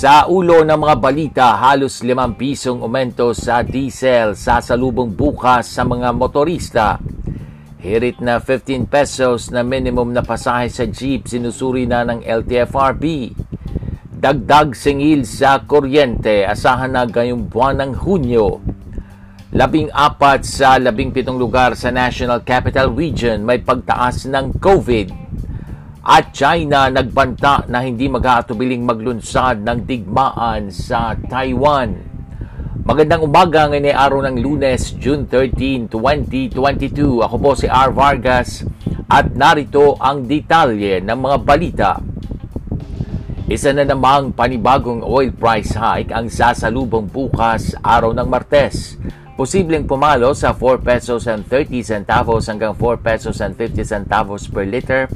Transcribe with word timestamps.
Sa 0.00 0.24
ulo 0.32 0.64
ng 0.64 0.80
mga 0.80 0.96
balita, 0.96 1.48
halos 1.60 2.00
5 2.00 2.32
pisong 2.32 2.80
umento 2.80 3.36
sa 3.36 3.60
diesel 3.60 4.32
sa 4.32 4.64
salubong 4.64 5.12
bukas 5.12 5.68
sa 5.68 5.84
mga 5.84 6.16
motorista. 6.16 6.96
Hirit 7.84 8.16
na 8.24 8.40
15 8.40 8.88
pesos 8.88 9.52
na 9.52 9.60
minimum 9.60 10.08
na 10.16 10.24
pasahe 10.24 10.72
sa 10.72 10.88
jeep 10.88 11.28
sinusuri 11.28 11.84
na 11.84 12.08
ng 12.08 12.24
LTFRB. 12.24 13.36
Dagdag 14.08 14.72
singil 14.72 15.28
sa 15.28 15.60
kuryente, 15.68 16.48
asahan 16.48 16.96
na 16.96 17.04
ngayong 17.04 17.52
buwan 17.52 17.84
ng 17.84 17.92
Hunyo. 18.00 18.56
Labing 19.52 19.92
apat 19.92 20.48
sa 20.48 20.80
labing 20.80 21.12
pitong 21.12 21.36
lugar 21.36 21.76
sa 21.76 21.92
National 21.92 22.40
Capital 22.40 22.88
Region 22.88 23.44
may 23.44 23.60
pagtaas 23.60 24.24
ng 24.24 24.64
COVID 24.64 25.19
at 26.10 26.34
China 26.34 26.90
nagbanta 26.90 27.70
na 27.70 27.86
hindi 27.86 28.10
mag-aatubiling 28.10 28.82
maglunsad 28.82 29.62
ng 29.62 29.86
digmaan 29.86 30.66
sa 30.66 31.14
Taiwan. 31.14 31.94
Magandang 32.82 33.30
umaga 33.30 33.70
ngayon 33.70 33.86
ay 33.86 33.94
araw 33.94 34.20
ng 34.26 34.42
lunes, 34.42 34.90
June 34.98 35.22
13, 35.30 35.86
2022. 35.86 37.22
Ako 37.22 37.36
po 37.38 37.54
si 37.54 37.70
R. 37.70 37.94
Vargas 37.94 38.66
at 39.06 39.30
narito 39.38 39.94
ang 40.02 40.26
detalye 40.26 40.98
ng 40.98 41.14
mga 41.14 41.36
balita. 41.46 41.90
Isa 43.46 43.70
na 43.70 43.86
namang 43.86 44.34
panibagong 44.34 45.06
oil 45.06 45.30
price 45.30 45.78
hike 45.78 46.10
ang 46.10 46.26
sasalubong 46.26 47.06
bukas 47.06 47.78
araw 47.86 48.10
ng 48.10 48.26
Martes. 48.26 48.98
Posibleng 49.38 49.86
pumalo 49.86 50.34
sa 50.34 50.50
4 50.58 50.82
pesos 50.82 51.30
and 51.30 51.46
30 51.46 51.86
centavos 51.86 52.50
hanggang 52.50 52.74
4 52.74 52.98
pesos 52.98 53.38
and 53.38 53.54
50 53.54 53.86
centavos 53.86 54.50
per 54.50 54.66
liter 54.66 55.06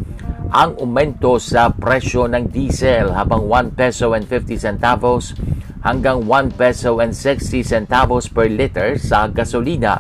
ang 0.55 0.79
umento 0.79 1.35
sa 1.43 1.67
presyo 1.67 2.31
ng 2.31 2.47
diesel 2.47 3.11
habang 3.11 3.51
1 3.51 3.75
peso 3.75 4.15
and 4.15 4.23
50 4.23 4.55
centavos 4.55 5.35
hanggang 5.83 6.23
1 6.31 6.55
peso 6.55 7.03
and 7.03 7.11
60 7.11 7.67
centavos 7.67 8.31
per 8.31 8.47
liter 8.47 8.95
sa 8.95 9.27
gasolina. 9.27 9.99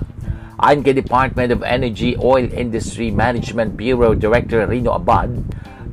Ayon 0.62 0.86
kay 0.86 0.94
Department 0.94 1.50
of 1.50 1.66
Energy 1.66 2.14
Oil 2.22 2.46
Industry 2.54 3.10
Management 3.10 3.74
Bureau 3.74 4.14
Director 4.14 4.62
Rino 4.70 4.94
Abad, 4.94 5.42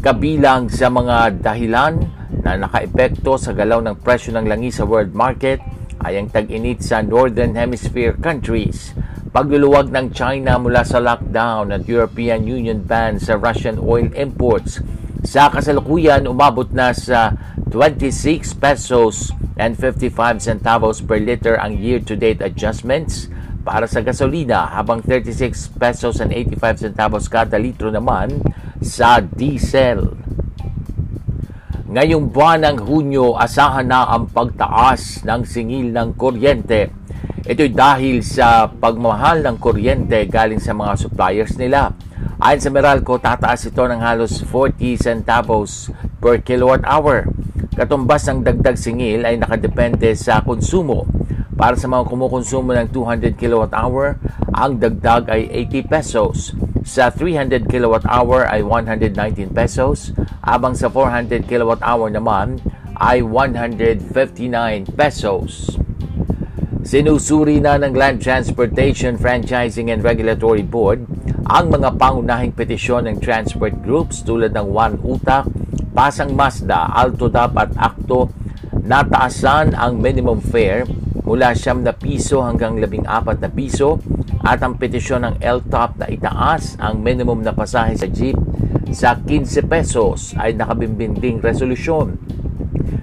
kabilang 0.06 0.70
sa 0.70 0.94
mga 0.94 1.42
dahilan 1.42 1.98
na 2.46 2.62
nakaepekto 2.62 3.42
sa 3.42 3.58
galaw 3.58 3.82
ng 3.82 3.98
presyo 3.98 4.38
ng 4.38 4.46
langis 4.46 4.78
sa 4.78 4.86
world 4.86 5.18
market 5.18 5.58
ay 6.06 6.22
ang 6.22 6.30
tag-init 6.30 6.86
sa 6.86 7.02
Northern 7.02 7.58
Hemisphere 7.58 8.14
countries 8.14 8.94
pagluluwag 9.32 9.96
ng 9.96 10.12
China 10.12 10.60
mula 10.60 10.84
sa 10.84 11.00
lockdown 11.00 11.72
at 11.72 11.88
European 11.88 12.44
Union 12.44 12.84
ban 12.84 13.16
sa 13.16 13.40
Russian 13.40 13.80
oil 13.80 14.12
imports. 14.12 14.84
Sa 15.24 15.48
kasalukuyan, 15.48 16.28
umabot 16.28 16.68
na 16.76 16.92
sa 16.92 17.40
26 17.72 18.60
pesos 18.60 19.32
and 19.56 19.80
55 19.80 20.44
centavos 20.44 21.00
per 21.00 21.24
liter 21.24 21.56
ang 21.56 21.80
year-to-date 21.80 22.44
adjustments 22.44 23.32
para 23.64 23.88
sa 23.88 24.04
gasolina 24.04 24.68
habang 24.76 25.00
36 25.00 25.80
pesos 25.80 26.20
and 26.20 26.36
85 26.36 26.92
centavos 26.92 27.32
kada 27.32 27.56
litro 27.56 27.88
naman 27.88 28.44
sa 28.84 29.24
diesel. 29.24 30.12
Ngayong 31.92 32.32
buwan 32.32 32.68
ng 32.68 32.78
Hunyo, 32.84 33.40
asahan 33.40 33.88
na 33.88 34.12
ang 34.12 34.28
pagtaas 34.28 35.24
ng 35.24 35.44
singil 35.48 35.92
ng 35.96 36.20
kuryente 36.20 37.01
Ito'y 37.42 37.74
dahil 37.74 38.22
sa 38.22 38.70
pagmahal 38.70 39.42
ng 39.42 39.58
kuryente 39.58 40.30
galing 40.30 40.62
sa 40.62 40.78
mga 40.78 40.94
suppliers 40.94 41.58
nila. 41.58 41.90
Ayon 42.38 42.62
sa 42.62 42.70
Meralco, 42.70 43.18
tataas 43.18 43.66
ito 43.66 43.82
ng 43.82 43.98
halos 43.98 44.46
40 44.46 44.78
centavos 45.02 45.90
per 46.22 46.46
kilowatt 46.46 46.86
hour. 46.86 47.26
Katumbas 47.74 48.30
ng 48.30 48.46
dagdag 48.46 48.78
singil 48.78 49.26
ay 49.26 49.42
nakadepende 49.42 50.14
sa 50.14 50.46
konsumo. 50.46 51.10
Para 51.58 51.74
sa 51.74 51.90
mga 51.90 52.14
kumukonsumo 52.14 52.78
ng 52.78 52.94
200 52.94 53.34
kilowatt 53.34 53.74
hour, 53.74 54.22
ang 54.54 54.78
dagdag 54.78 55.26
ay 55.34 55.50
80 55.66 55.90
pesos. 55.90 56.54
Sa 56.86 57.10
300 57.10 57.66
kilowatt 57.66 58.06
hour 58.06 58.46
ay 58.46 58.62
119 58.62 59.50
pesos, 59.50 60.14
habang 60.46 60.78
sa 60.78 60.94
400 60.94 61.50
kilowatt 61.50 61.82
hour 61.82 62.14
naman 62.14 62.62
ay 63.02 63.26
159 63.26 64.94
pesos. 64.94 65.82
Sinusuri 66.92 67.64
na 67.64 67.80
ng 67.80 67.96
Land 67.96 68.20
Transportation 68.20 69.16
Franchising 69.16 69.96
and 69.96 70.04
Regulatory 70.04 70.60
Board 70.60 71.08
ang 71.48 71.72
mga 71.72 71.96
pangunahing 71.96 72.52
petisyon 72.52 73.08
ng 73.08 73.24
transport 73.24 73.80
groups 73.80 74.20
tulad 74.28 74.52
ng 74.52 74.68
One 74.68 75.00
Utak, 75.00 75.48
Pasang 75.96 76.36
Mazda, 76.36 76.92
Altodap 76.92 77.56
at 77.56 77.72
Akto 77.80 78.28
na 78.84 79.08
taasan 79.08 79.72
ang 79.72 80.04
minimum 80.04 80.44
fare 80.44 80.84
mula 81.24 81.56
siyam 81.56 81.80
na 81.80 81.96
piso 81.96 82.44
hanggang 82.44 82.76
labing 82.76 83.08
apat 83.08 83.40
na 83.40 83.48
piso 83.48 84.04
at 84.44 84.60
ang 84.60 84.76
petisyon 84.76 85.24
ng 85.24 85.36
LTOP 85.40 85.96
na 85.96 86.12
itaas 86.12 86.76
ang 86.76 87.00
minimum 87.00 87.40
na 87.40 87.56
pasahe 87.56 87.96
sa 87.96 88.12
jeep 88.12 88.36
sa 88.92 89.16
15 89.16 89.64
pesos 89.64 90.36
ay 90.36 90.60
nakabimbinding 90.60 91.40
resolusyon. 91.40 92.20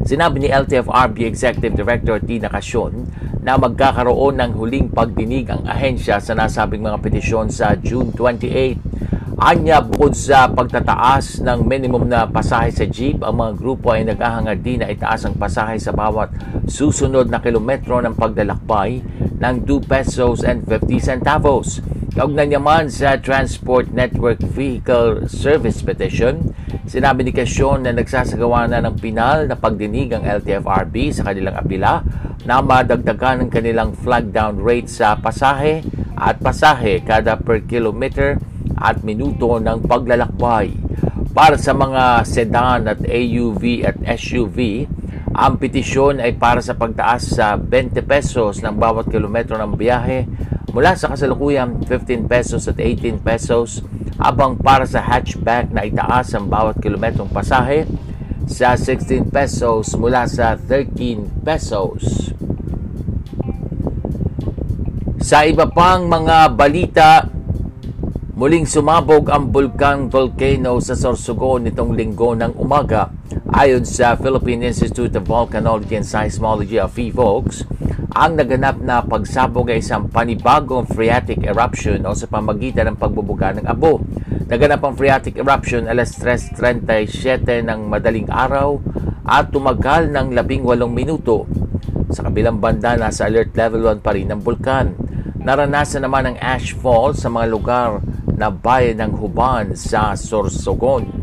Sinabi 0.04 0.44
ni 0.44 0.48
LTFRB 0.52 1.24
Executive 1.24 1.72
Director 1.72 2.20
Tina 2.20 2.52
Casyon 2.52 3.08
na 3.48 3.56
magkakaroon 3.56 4.44
ng 4.44 4.52
huling 4.60 4.92
pagdinig 4.92 5.48
ang 5.48 5.64
ahensya 5.64 6.20
sa 6.20 6.36
nasabing 6.36 6.84
mga 6.84 7.00
petisyon 7.00 7.48
sa 7.48 7.72
June 7.80 8.12
28. 8.12 9.40
Anya 9.40 9.80
bukod 9.80 10.12
sa 10.12 10.52
pagtataas 10.52 11.40
ng 11.40 11.64
minimum 11.64 12.12
na 12.12 12.28
pasahe 12.28 12.68
sa 12.68 12.84
jeep, 12.84 13.24
ang 13.24 13.40
mga 13.40 13.56
grupo 13.56 13.96
ay 13.96 14.04
naghahangad 14.04 14.60
din 14.60 14.84
na 14.84 14.92
itaas 14.92 15.24
ang 15.24 15.32
pasahe 15.40 15.80
sa 15.80 15.96
bawat 15.96 16.28
susunod 16.68 17.32
na 17.32 17.40
kilometro 17.40 18.04
ng 18.04 18.20
paglalakbay 18.20 19.00
ng 19.40 19.54
2 19.64 19.80
pesos 19.88 20.44
and 20.44 20.68
50 20.68 21.00
centavos. 21.00 21.80
Kaugnay 22.08 22.48
naman 22.48 22.88
sa 22.88 23.20
Transport 23.20 23.92
Network 23.92 24.40
Vehicle 24.40 25.28
Service 25.28 25.84
Petition, 25.84 26.56
sinabi 26.88 27.20
ni 27.20 27.36
Kasyon 27.36 27.84
na 27.84 27.92
nagsasagawa 27.92 28.64
na 28.64 28.80
ng 28.80 28.96
pinal 28.96 29.44
na 29.44 29.52
pagdinig 29.52 30.16
ang 30.16 30.24
LTFRB 30.24 31.12
sa 31.12 31.28
kanilang 31.28 31.60
apila 31.60 32.00
na 32.48 32.64
madagdagan 32.64 33.44
ng 33.44 33.50
kanilang 33.52 33.92
flag 33.92 34.32
down 34.32 34.56
rate 34.56 34.88
sa 34.88 35.20
pasahe 35.20 35.84
at 36.16 36.40
pasahe 36.40 37.04
kada 37.04 37.36
per 37.36 37.68
kilometer 37.68 38.40
at 38.80 39.04
minuto 39.04 39.60
ng 39.60 39.84
paglalakbay. 39.84 40.72
Para 41.36 41.60
sa 41.60 41.76
mga 41.76 42.24
sedan 42.24 42.88
at 42.88 43.04
AUV 43.04 43.84
at 43.84 44.00
SUV, 44.16 44.88
ang 45.36 45.60
petisyon 45.60 46.24
ay 46.24 46.40
para 46.40 46.64
sa 46.64 46.72
pagtaas 46.72 47.36
sa 47.36 47.60
20 47.60 48.00
pesos 48.08 48.64
ng 48.64 48.72
bawat 48.80 49.12
kilometro 49.12 49.60
ng 49.60 49.76
biyahe 49.76 50.48
mula 50.78 50.94
sa 50.94 51.10
kasalukuyang 51.10 51.82
15 51.90 52.30
pesos 52.30 52.70
at 52.70 52.78
18 52.78 53.18
pesos 53.18 53.82
habang 54.14 54.54
para 54.54 54.86
sa 54.86 55.02
hatchback 55.02 55.74
na 55.74 55.82
itaas 55.82 56.30
ang 56.38 56.46
bawat 56.46 56.78
kilometrong 56.78 57.26
pasahe 57.34 57.82
sa 58.46 58.78
16 58.78 59.26
pesos 59.26 59.98
mula 59.98 60.30
sa 60.30 60.54
13 60.54 61.42
pesos. 61.42 62.30
Sa 65.18 65.42
iba 65.50 65.66
pang 65.66 66.06
mga 66.06 66.54
balita, 66.54 67.26
muling 68.38 68.62
sumabog 68.62 69.34
ang 69.34 69.50
bulkan 69.50 70.06
volcano 70.06 70.78
sa 70.78 70.94
Sorsogon 70.94 71.66
nitong 71.66 71.90
linggo 71.90 72.38
ng 72.38 72.54
umaga. 72.54 73.10
Ayon 73.50 73.82
sa 73.82 74.14
Philippine 74.14 74.70
Institute 74.70 75.10
of 75.18 75.26
Volcanology 75.26 75.98
and 75.98 76.06
Seismology 76.06 76.78
of 76.78 76.94
PHIVOLCS, 76.94 77.66
ang 78.08 78.40
naganap 78.40 78.80
na 78.80 79.04
pagsabog 79.04 79.68
ay 79.68 79.84
isang 79.84 80.08
panibagong 80.08 80.88
phreatic 80.88 81.44
eruption 81.44 82.00
o 82.08 82.16
sa 82.16 82.24
pamagitan 82.24 82.88
ng 82.88 82.96
pagbubuga 82.96 83.52
ng 83.52 83.68
abo. 83.68 84.00
Naganap 84.48 84.80
ang 84.80 84.96
phreatic 84.96 85.36
eruption 85.36 85.84
alas 85.84 86.16
3.37 86.16 87.68
ng 87.68 87.80
madaling 87.84 88.24
araw 88.32 88.80
at 89.28 89.52
tumagal 89.52 90.08
ng 90.08 90.32
18 90.32 90.88
minuto. 90.88 91.44
Sa 92.08 92.24
kabilang 92.24 92.56
banda, 92.56 92.96
nasa 92.96 93.28
alert 93.28 93.52
level 93.52 93.84
1 93.92 94.00
pa 94.00 94.16
rin 94.16 94.32
ang 94.32 94.40
bulkan. 94.40 94.96
Naranasan 95.44 96.08
naman 96.08 96.32
ang 96.32 96.36
ash 96.40 96.72
fall 96.72 97.12
sa 97.12 97.28
mga 97.28 97.46
lugar 97.52 98.00
na 98.32 98.48
bayan 98.48 99.04
ng 99.04 99.20
Huban 99.20 99.76
sa 99.76 100.16
Sorsogon. 100.16 101.17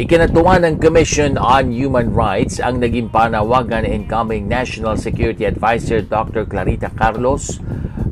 Ikinatuwa 0.00 0.56
ng 0.64 0.80
Commission 0.80 1.36
on 1.36 1.76
Human 1.76 2.16
Rights 2.16 2.56
ang 2.56 2.80
naging 2.80 3.12
panawagan 3.12 3.84
ni 3.84 4.00
incoming 4.00 4.48
National 4.48 4.96
Security 4.96 5.44
Advisor 5.44 6.00
Dr. 6.00 6.48
Clarita 6.48 6.88
Carlos 6.88 7.60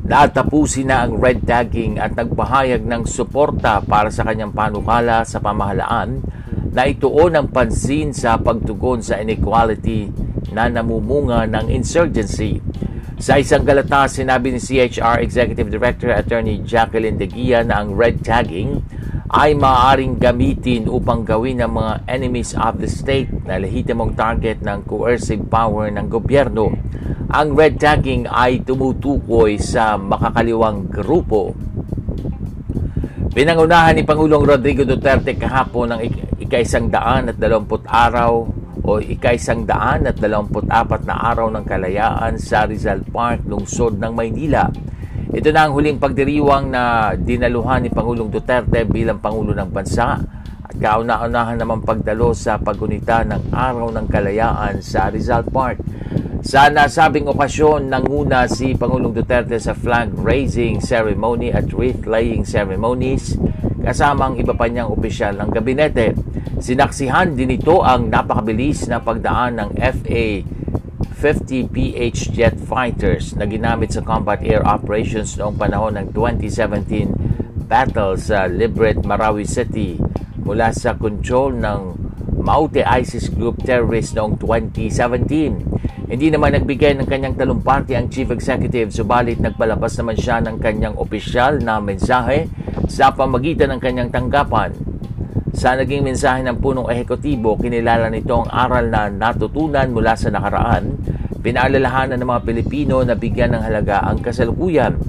na 0.05 0.29
tapusin 0.29 0.93
na 0.93 1.01
ang 1.01 1.17
red 1.17 1.49
tagging 1.49 1.97
at 1.97 2.13
nagpahayag 2.13 2.85
ng 2.85 3.09
suporta 3.09 3.81
para 3.81 4.13
sa 4.13 4.21
kanyang 4.21 4.53
panukala 4.53 5.25
sa 5.25 5.41
pamahalaan 5.41 6.21
na 6.69 6.85
ituon 6.85 7.33
ang 7.33 7.49
pansin 7.49 8.13
sa 8.13 8.37
pagtugon 8.37 9.01
sa 9.01 9.17
inequality 9.17 10.13
na 10.53 10.69
namumunga 10.69 11.49
ng 11.49 11.73
insurgency. 11.73 12.61
Sa 13.17 13.41
isang 13.41 13.65
galata, 13.65 14.05
sinabi 14.05 14.53
ni 14.53 14.61
CHR 14.61 15.25
Executive 15.25 15.73
Director 15.73 16.13
Attorney 16.13 16.61
Jacqueline 16.61 17.17
De 17.17 17.25
na 17.65 17.81
ang 17.81 17.97
red 17.97 18.21
tagging 18.21 18.85
ay 19.29 19.53
maaaring 19.53 20.17
gamitin 20.17 20.89
upang 20.89 21.21
gawin 21.21 21.61
ng 21.61 21.69
mga 21.69 21.93
enemies 22.09 22.57
of 22.57 22.81
the 22.81 22.89
state 22.89 23.29
na 23.45 23.61
lehitimong 23.61 24.17
target 24.17 24.57
ng 24.65 24.89
coercive 24.89 25.45
power 25.45 25.93
ng 25.93 26.09
gobyerno. 26.09 26.73
Ang 27.29 27.53
red 27.53 27.77
tagging 27.77 28.25
ay 28.25 28.65
tumutukoy 28.65 29.61
sa 29.61 30.01
makakaliwang 30.01 30.89
grupo. 30.89 31.53
Pinangunahan 33.29 33.93
ni 33.93 34.01
Pangulong 34.01 34.41
Rodrigo 34.41 34.81
Duterte 34.81 35.37
kahapon 35.37 35.93
ng 35.93 35.99
ikaisang 36.41 36.89
daan 36.89 37.29
at 37.29 37.37
dalawamput 37.37 37.85
araw 37.85 38.49
o 38.81 38.97
ikaisang 38.97 39.69
daan 39.69 40.09
at 40.09 40.17
dalawamput 40.17 40.65
apat 40.65 41.05
na 41.05 41.21
araw 41.29 41.53
ng 41.53 41.61
kalayaan 41.61 42.41
sa 42.41 42.65
Rizal 42.65 43.05
Park, 43.05 43.45
lungsod 43.45 44.01
ng 44.01 44.09
Maynila. 44.09 44.73
Ito 45.29 45.53
na 45.53 45.69
ang 45.69 45.77
huling 45.77 46.01
pagdiriwang 46.01 46.73
na 46.73 47.13
dinaluhan 47.13 47.85
ni 47.85 47.93
Pangulong 47.93 48.33
Duterte 48.33 48.81
bilang 48.81 49.21
Pangulo 49.21 49.53
ng 49.53 49.69
Bansa 49.69 50.17
at 50.65 50.73
kauna-unahan 50.73 51.53
naman 51.53 51.85
pagdalo 51.85 52.33
sa 52.33 52.57
pagunita 52.57 53.21
ng 53.21 53.53
Araw 53.53 53.93
ng 53.93 54.09
Kalayaan 54.09 54.81
sa 54.81 55.13
Rizal 55.13 55.45
Park. 55.45 55.85
Sa 56.41 56.73
nasabing 56.73 57.29
okasyon, 57.29 57.93
nanguna 57.93 58.49
si 58.49 58.73
Pangulong 58.73 59.13
Duterte 59.13 59.61
sa 59.61 59.77
flag 59.77 60.17
raising 60.17 60.81
ceremony 60.81 61.53
at 61.53 61.69
wreath 61.77 62.09
laying 62.09 62.41
ceremonies 62.41 63.37
kasama 63.85 64.33
ang 64.33 64.35
iba 64.41 64.57
pa 64.57 64.65
niyang 64.65 64.89
opisyal 64.89 65.37
ng 65.37 65.53
gabinete. 65.53 66.17
Sinaksihan 66.57 67.37
din 67.37 67.53
ito 67.53 67.85
ang 67.85 68.09
napakabilis 68.09 68.89
na 68.89 68.97
pagdaan 68.97 69.61
ng 69.61 69.69
FA 69.77 70.25
50 71.19 71.67
PH 71.75 72.31
jet 72.31 72.55
fighters 72.55 73.35
na 73.35 73.43
ginamit 73.43 73.91
sa 73.91 73.99
combat 73.99 74.39
air 74.39 74.63
operations 74.63 75.35
noong 75.35 75.59
panahon 75.59 75.99
ng 75.99 76.15
2017 76.15 77.67
battle 77.67 78.15
sa 78.15 78.47
Libret, 78.47 79.03
Marawi 79.03 79.43
City 79.43 79.99
mula 80.39 80.71
sa 80.71 80.95
control 80.95 81.59
ng 81.59 81.81
Maute 82.39 82.87
ISIS 82.87 83.27
group 83.27 83.59
terrorist 83.67 84.15
noong 84.15 84.39
2017. 84.39 86.07
Hindi 86.07 86.27
naman 86.31 86.55
nagbigay 86.55 86.95
ng 86.95 87.05
kanyang 87.11 87.35
talumpati 87.35 87.99
ang 87.99 88.07
chief 88.07 88.31
executive 88.31 88.95
subalit 88.95 89.43
nagpalabas 89.43 89.99
naman 89.99 90.15
siya 90.15 90.39
ng 90.39 90.55
kanyang 90.55 90.95
opisyal 90.95 91.59
na 91.59 91.83
mensahe 91.83 92.47
sa 92.87 93.11
pamagitan 93.11 93.75
ng 93.75 93.79
kanyang 93.83 94.09
tanggapan. 94.09 94.71
Sa 95.55 95.75
naging 95.77 96.05
mensahe 96.05 96.43
ng 96.45 96.57
punong 96.59 96.89
ehekutibo, 96.89 97.57
kinilala 97.57 98.11
nito 98.11 98.33
ang 98.33 98.49
aral 98.49 98.89
na 98.91 99.09
natutunan 99.09 99.89
mula 99.89 100.13
sa 100.13 100.29
nakaraan 100.29 100.97
Pinaalalahanan 101.39 102.19
ng 102.19 102.27
mga 102.35 102.43
Pilipino 102.43 102.99
na 102.99 103.15
bigyan 103.15 103.55
ng 103.55 103.63
halaga 103.63 104.03
ang 104.03 104.19
kasalukuyan. 104.19 104.99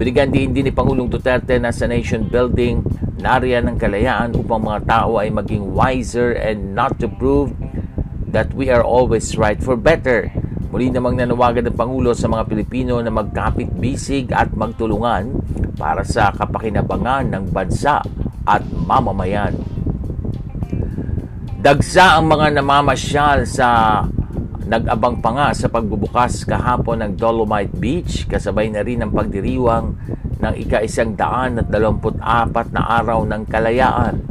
Binigyan 0.00 0.32
din 0.32 0.56
din 0.56 0.64
ni 0.64 0.72
Pangulong 0.72 1.12
Duterte 1.12 1.60
na 1.60 1.76
sa 1.76 1.84
nation 1.84 2.24
building 2.24 2.80
nariyan 3.20 3.68
ng 3.68 3.76
kalayaan 3.76 4.32
upang 4.32 4.64
mga 4.64 4.80
tao 4.88 5.20
ay 5.20 5.28
maging 5.28 5.76
wiser 5.76 6.32
and 6.40 6.72
not 6.72 6.96
to 6.96 7.04
prove 7.04 7.52
that 8.32 8.48
we 8.56 8.72
are 8.72 8.80
always 8.80 9.36
right 9.36 9.60
for 9.60 9.76
better. 9.76 10.32
Muli 10.72 10.88
namang 10.88 11.20
nanawagan 11.20 11.68
ng 11.68 11.76
Pangulo 11.76 12.16
sa 12.16 12.32
mga 12.32 12.48
Pilipino 12.48 12.96
na 13.04 13.12
magkapit 13.12 13.68
bisig 13.76 14.32
at 14.32 14.56
magtulungan 14.56 15.36
para 15.76 16.00
sa 16.00 16.32
kapakinabangan 16.32 17.28
ng 17.28 17.44
bansa 17.52 18.00
at 18.48 18.64
mamamayan. 18.72 19.73
Dagsa 21.64 22.20
ang 22.20 22.28
mga 22.28 22.60
namamasyal 22.60 23.48
sa 23.48 24.04
Nag-abang 24.68 25.20
pa 25.20 25.32
nga 25.32 25.48
sa 25.52 25.72
pagbubukas 25.72 26.44
kahapon 26.44 27.00
ng 27.00 27.12
Dolomite 27.16 27.72
Beach 27.72 28.28
kasabay 28.28 28.68
na 28.72 28.84
rin 28.84 29.00
ang 29.00 29.12
pagdiriwang 29.12 29.86
ng 30.40 30.54
ika-isang 30.60 31.16
daan 31.16 31.60
at 31.60 31.68
dalamput 31.68 32.20
apat 32.20 32.72
na 32.72 32.84
araw 33.00 33.24
ng 33.28 33.44
kalayaan. 33.48 34.24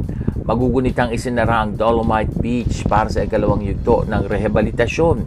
Magugunitang 0.46 1.10
isinara 1.14 1.62
ang 1.62 1.74
Dolomite 1.78 2.34
Beach 2.38 2.86
para 2.86 3.10
sa 3.10 3.22
ikalawang 3.26 3.62
yugto 3.62 4.06
ng 4.06 4.30
rehabilitasyon. 4.30 5.18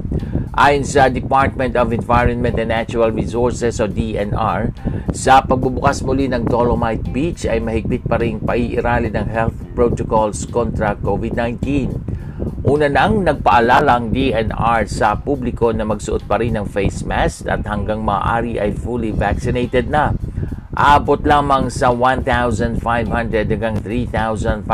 Ayon 0.57 0.81
sa 0.81 1.05
Department 1.05 1.77
of 1.77 1.93
Environment 1.93 2.57
and 2.57 2.73
Natural 2.73 3.13
Resources 3.13 3.77
o 3.77 3.85
DNR, 3.85 4.73
sa 5.13 5.45
pagbubukas 5.45 6.01
muli 6.01 6.25
ng 6.25 6.49
Dolomite 6.49 7.13
Beach 7.13 7.45
ay 7.45 7.61
mahigpit 7.61 8.01
pa 8.09 8.17
rin 8.17 8.41
paiirali 8.41 9.13
ng 9.13 9.29
health 9.29 9.53
protocols 9.77 10.49
kontra 10.49 10.97
COVID-19. 10.97 11.61
Una 12.65 12.89
nang 12.89 13.21
nagpaalala 13.21 14.01
ang 14.01 14.09
DNR 14.09 14.89
sa 14.89 15.13
publiko 15.21 15.69
na 15.69 15.85
magsuot 15.85 16.25
pa 16.25 16.41
rin 16.41 16.57
ng 16.57 16.65
face 16.65 17.05
mask 17.05 17.45
at 17.45 17.61
hanggang 17.69 18.01
maaari 18.01 18.57
ay 18.57 18.73
fully 18.73 19.13
vaccinated 19.13 19.93
na. 19.93 20.09
Abot 20.73 21.21
lamang 21.21 21.69
sa 21.69 21.93
1,500 21.93 22.81
hanggang 23.45 23.77
3,500 23.85 24.65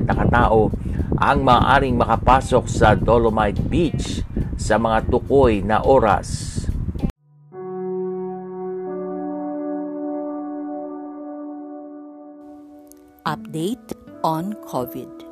na 0.00 0.16
katao 0.16 0.72
ang 1.20 1.44
maaaring 1.44 2.00
makapasok 2.00 2.64
sa 2.72 2.96
Dolomite 2.96 3.60
Beach 3.68 4.24
sa 4.56 4.80
mga 4.80 5.08
tukoy 5.12 5.60
na 5.60 5.84
oras. 5.84 6.56
Update 13.26 13.92
on 14.24 14.56
COVID. 14.64 15.26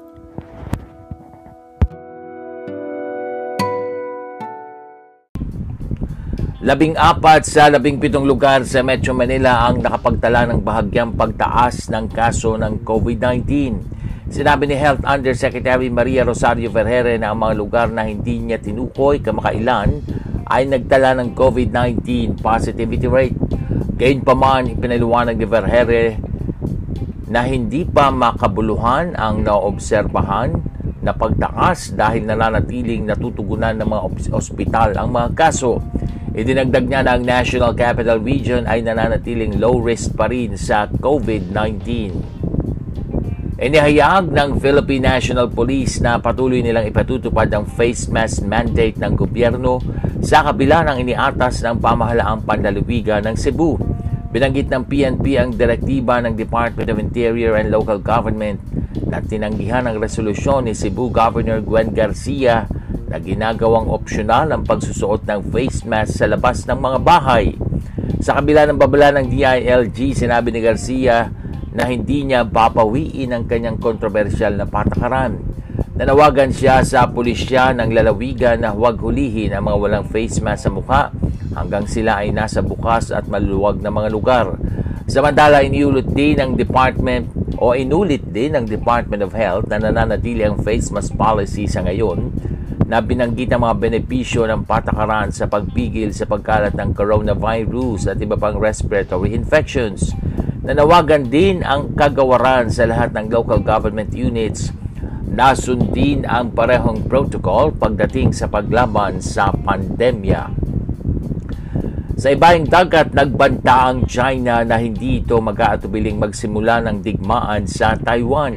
Labing 6.64 6.96
apat 6.96 7.44
sa 7.44 7.68
labing 7.68 8.00
pitong 8.00 8.24
lugar 8.24 8.64
sa 8.64 8.80
Metro 8.80 9.12
Manila 9.12 9.68
ang 9.68 9.84
nakapagtala 9.84 10.48
ng 10.48 10.64
bahagyang 10.64 11.12
pagtaas 11.12 11.92
ng 11.92 12.08
kaso 12.08 12.56
ng 12.56 12.80
COVID-19. 12.80 13.93
Sinabi 14.24 14.64
ni 14.64 14.72
Health 14.72 15.04
Undersecretary 15.04 15.92
Maria 15.92 16.24
Rosario 16.24 16.72
Vergere 16.72 17.20
na 17.20 17.36
ang 17.36 17.44
mga 17.44 17.54
lugar 17.60 17.86
na 17.92 18.08
hindi 18.08 18.40
niya 18.40 18.56
tinukoy 18.56 19.20
kamakailan 19.20 20.00
ay 20.48 20.64
nagtala 20.64 21.12
ng 21.20 21.36
COVID-19 21.36 22.40
positivity 22.40 23.04
rate. 23.04 23.36
Gayon 24.00 24.24
pa 24.24 24.32
man, 24.32 24.72
ipinaliwanag 24.72 25.36
ni 25.36 25.44
Vergere 25.44 26.16
na 27.28 27.44
hindi 27.44 27.84
pa 27.84 28.08
makabuluhan 28.08 29.12
ang 29.12 29.44
naobserbahan 29.44 30.56
na 31.04 31.12
pagtaas 31.12 31.92
dahil 31.92 32.24
nananatiling 32.24 33.04
natutugunan 33.04 33.76
ng 33.76 33.88
mga 33.88 34.02
ospital 34.32 34.96
ang 34.96 35.12
mga 35.12 35.36
kaso. 35.36 35.84
Idinagdag 36.32 36.88
niya 36.88 37.04
na 37.04 37.20
ang 37.20 37.28
National 37.28 37.76
Capital 37.76 38.24
Region 38.24 38.64
ay 38.64 38.80
nananatiling 38.80 39.60
low 39.60 39.84
risk 39.84 40.16
pa 40.16 40.32
rin 40.32 40.56
sa 40.56 40.88
COVID-19. 40.88 42.33
Inihayag 43.64 44.28
ng 44.28 44.60
Philippine 44.60 45.16
National 45.16 45.48
Police 45.48 45.96
na 46.04 46.20
patuloy 46.20 46.60
nilang 46.60 46.84
ipatutupad 46.84 47.48
ang 47.48 47.64
face 47.64 48.12
mask 48.12 48.44
mandate 48.44 49.00
ng 49.00 49.16
gobyerno 49.16 49.80
sa 50.20 50.44
kabila 50.44 50.84
ng 50.84 51.00
iniatas 51.00 51.64
ng 51.64 51.80
pamahalaang 51.80 52.44
panlalawigan 52.44 53.24
ng 53.24 53.40
Cebu. 53.40 53.80
Binanggit 54.28 54.68
ng 54.68 54.84
PNP 54.84 55.40
ang 55.40 55.56
direktiba 55.56 56.20
ng 56.20 56.36
Department 56.36 56.92
of 56.92 57.00
Interior 57.00 57.56
and 57.56 57.72
Local 57.72 57.96
Government 57.96 58.60
na 59.08 59.24
tinanggihan 59.24 59.88
ang 59.88 59.96
resolusyon 59.96 60.68
ni 60.68 60.76
Cebu 60.76 61.08
Governor 61.08 61.64
Gwen 61.64 61.88
Garcia 61.96 62.68
na 63.08 63.16
ginagawang 63.16 63.88
opsyonal 63.88 64.52
ang 64.52 64.68
pagsusuot 64.68 65.24
ng 65.24 65.40
face 65.48 65.88
mask 65.88 66.20
sa 66.20 66.28
labas 66.28 66.68
ng 66.68 66.76
mga 66.76 66.98
bahay. 67.00 67.56
Sa 68.20 68.36
kabila 68.36 68.68
ng 68.68 68.76
babala 68.76 69.08
ng 69.16 69.32
DILG, 69.32 70.12
sinabi 70.12 70.52
ni 70.52 70.60
Garcia 70.60 71.32
na 71.74 71.90
hindi 71.90 72.22
niya 72.22 72.46
papawiin 72.46 73.34
ang 73.34 73.44
kanyang 73.50 73.82
kontrobersyal 73.82 74.54
na 74.54 74.64
patakaran. 74.64 75.42
Nanawagan 75.98 76.54
siya 76.54 76.86
sa 76.86 77.10
pulisya 77.10 77.74
ng 77.74 77.90
lalawigan 77.90 78.62
na 78.62 78.70
huwag 78.70 79.02
hulihin 79.02 79.50
ang 79.54 79.66
mga 79.66 79.78
walang 79.78 80.06
face 80.06 80.38
mask 80.38 80.66
sa 80.66 80.70
mukha 80.70 81.02
hanggang 81.54 81.86
sila 81.90 82.22
ay 82.22 82.30
nasa 82.30 82.62
bukas 82.62 83.10
at 83.10 83.26
maluluwag 83.26 83.82
na 83.82 83.90
mga 83.90 84.10
lugar. 84.10 84.46
Samantala, 85.10 85.66
iniulit 85.66 86.08
din 86.10 86.38
ng 86.38 86.56
Department 86.56 87.30
o 87.58 87.74
inulit 87.74 88.22
din 88.30 88.54
ng 88.54 88.66
Department 88.66 89.22
of 89.22 89.34
Health 89.34 89.70
na 89.70 89.78
nananatili 89.82 90.42
ang 90.46 90.58
face 90.62 90.90
mask 90.94 91.14
policy 91.14 91.66
sa 91.66 91.82
ngayon 91.82 92.32
na 92.84 93.00
binanggit 93.00 93.50
ang 93.54 93.66
mga 93.66 93.76
benepisyo 93.80 94.46
ng 94.46 94.66
patakaran 94.66 95.30
sa 95.30 95.46
pagpigil 95.50 96.10
sa 96.10 96.26
pagkalat 96.26 96.74
ng 96.76 96.90
coronavirus 96.92 98.12
at 98.12 98.18
iba 98.20 98.36
pang 98.36 98.58
respiratory 98.58 99.32
infections. 99.32 100.14
Nanawagan 100.64 101.28
din 101.28 101.60
ang 101.60 101.92
kagawaran 101.92 102.72
sa 102.72 102.88
lahat 102.88 103.12
ng 103.12 103.28
local 103.28 103.60
government 103.60 104.16
units 104.16 104.72
nasundin 105.28 106.24
ang 106.24 106.56
parehong 106.56 107.04
protocol 107.04 107.68
pagdating 107.68 108.32
sa 108.32 108.48
paglaban 108.48 109.20
sa 109.20 109.52
pandemya. 109.52 110.48
Sa 112.16 112.32
ibang 112.32 112.64
dagat, 112.64 113.12
nagbanta 113.12 113.92
ang 113.92 114.08
China 114.08 114.64
na 114.64 114.80
hindi 114.80 115.20
ito 115.20 115.36
mag-aatubiling 115.36 116.16
magsimula 116.16 116.80
ng 116.88 117.04
digmaan 117.04 117.68
sa 117.68 117.92
Taiwan. 118.00 118.56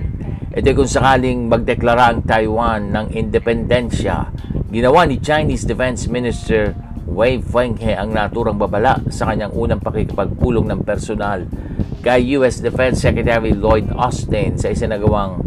Ito 0.55 0.79
kung 0.79 0.87
sakaling 0.87 1.51
magdeklara 1.51 2.15
ang 2.15 2.23
Taiwan 2.23 2.87
ng 2.95 3.07
independensya. 3.19 4.31
Ginawa 4.71 5.03
ni 5.03 5.19
Chinese 5.19 5.67
Defense 5.67 6.07
Minister 6.07 6.86
Wei 7.07 7.39
Fenghe 7.39 7.95
ang 7.95 8.11
naturang 8.11 8.59
babala 8.59 8.99
sa 9.07 9.31
kanyang 9.31 9.55
unang 9.55 9.79
pakikipagpulong 9.79 10.67
ng 10.67 10.83
personal 10.83 11.47
kay 12.03 12.35
U.S. 12.39 12.59
Defense 12.59 13.01
Secretary 13.01 13.55
Lloyd 13.55 13.89
Austin 13.95 14.59
sa 14.59 14.69
isinagawang 14.69 15.41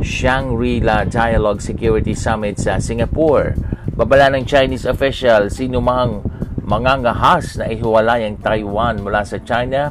Shangri-La 0.00 1.04
Dialogue 1.10 1.60
Security 1.60 2.16
Summit 2.16 2.56
sa 2.56 2.80
Singapore. 2.80 3.58
Babala 3.92 4.32
ng 4.32 4.48
Chinese 4.48 4.88
official, 4.88 5.52
sino 5.52 5.82
mang 5.84 6.24
mangangahas 6.64 7.58
na 7.58 7.68
ihiwalay 7.68 8.24
ang 8.24 8.38
Taiwan 8.38 9.02
mula 9.02 9.26
sa 9.26 9.42
China, 9.42 9.90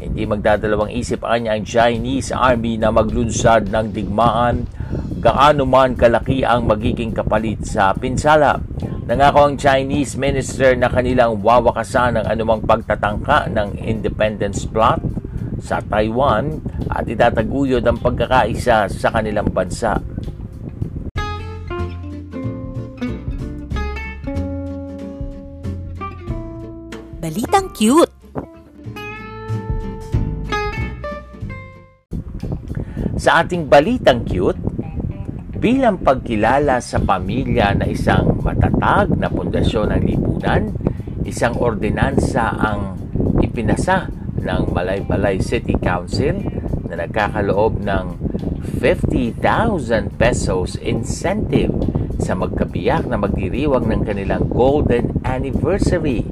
hindi 0.00 0.24
magdadalawang 0.24 0.90
isip 0.90 1.22
anya 1.22 1.54
ang 1.54 1.62
Chinese 1.68 2.32
Army 2.32 2.80
na 2.80 2.88
maglunsad 2.88 3.68
ng 3.68 3.86
digmaan 3.92 4.64
gaano 5.24 5.64
man 5.64 5.96
kalaki 5.96 6.44
ang 6.44 6.68
magiging 6.68 7.12
kapalit 7.16 7.64
sa 7.64 7.96
pinsala. 7.96 8.60
Nangako 9.04 9.52
ang 9.52 9.60
Chinese 9.60 10.16
minister 10.16 10.72
na 10.80 10.88
kanilang 10.88 11.44
wawakasan 11.44 12.16
ang 12.16 12.24
anumang 12.24 12.64
pagtatangka 12.64 13.52
ng 13.52 13.76
independence 13.84 14.64
plot 14.64 14.96
sa 15.60 15.84
Taiwan 15.84 16.64
at 16.88 17.04
itataguyod 17.04 17.84
ang 17.84 18.00
pagkakaisa 18.00 18.88
sa 18.88 19.08
kanilang 19.12 19.52
bansa. 19.52 20.00
Balitang 27.20 27.68
cute! 27.76 28.08
Sa 33.20 33.44
ating 33.44 33.68
balitang 33.68 34.24
cute, 34.24 34.63
bilang 35.64 35.96
pagkilala 36.04 36.76
sa 36.84 37.00
pamilya 37.00 37.72
na 37.72 37.88
isang 37.88 38.36
matatag 38.44 39.16
na 39.16 39.32
pundasyon 39.32 39.96
ng 39.96 40.02
lipunan, 40.04 40.76
isang 41.24 41.56
ordinansa 41.56 42.52
ang 42.52 43.00
ipinasa 43.40 44.12
ng 44.44 44.76
Malaybalay 44.76 45.40
City 45.40 45.72
Council 45.80 46.36
na 46.84 47.00
nagkakaloob 47.00 47.80
ng 47.80 48.04
50,000 48.76 50.12
pesos 50.20 50.76
incentive 50.84 51.72
sa 52.20 52.36
magkabiyak 52.36 53.08
na 53.08 53.16
magdiriwang 53.16 53.88
ng 53.88 54.04
kanilang 54.04 54.44
golden 54.52 55.16
anniversary. 55.24 56.28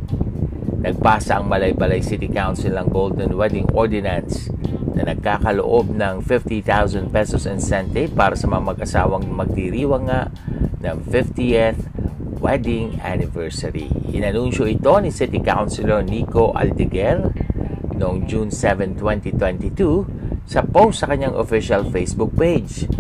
Nagpasa 0.85 1.41
ang 1.41 1.49
Malaybalay 1.49 2.05
City 2.05 2.29
Council 2.29 2.77
ng 2.77 2.85
Golden 2.93 3.33
Wedding 3.33 3.73
Ordinance 3.73 4.53
na 4.93 5.13
nagkakaloob 5.13 5.93
ng 5.97 6.21
50,000 6.25 7.09
pesos 7.09 7.49
incentive 7.49 8.13
para 8.13 8.37
sa 8.37 8.49
mga 8.49 8.63
mag-asawang 8.63 9.25
magdiriwang 9.29 10.09
nga 10.09 10.29
ng 10.83 10.97
50th 11.09 11.81
wedding 12.43 12.99
anniversary. 13.01 13.87
Inanunsyo 14.11 14.67
ito 14.67 14.93
ni 14.99 15.15
City 15.15 15.39
Councilor 15.39 16.03
Nico 16.03 16.51
Aldiguer 16.53 17.31
noong 17.95 18.27
June 18.27 18.51
7, 18.51 18.99
2022 18.99 20.43
sa 20.43 20.67
post 20.67 21.07
sa 21.07 21.09
kanyang 21.09 21.39
official 21.39 21.87
Facebook 21.87 22.35
page. 22.35 22.91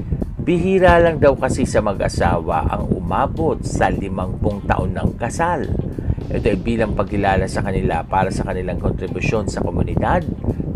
Bihira 0.42 0.98
lang 0.98 1.18
daw 1.22 1.34
kasi 1.38 1.66
sa 1.66 1.82
mag-asawa 1.82 2.70
ang 2.70 2.90
umabot 2.94 3.58
sa 3.62 3.90
50 3.90 4.70
taon 4.70 4.90
ng 4.94 5.10
kasal. 5.18 5.66
Ito 6.32 6.46
ay 6.48 6.58
bilang 6.58 6.94
pagkilala 6.94 7.50
sa 7.50 7.66
kanila 7.66 8.06
para 8.06 8.30
sa 8.30 8.46
kanilang 8.46 8.78
kontribusyon 8.78 9.50
sa 9.50 9.60
komunidad 9.60 10.22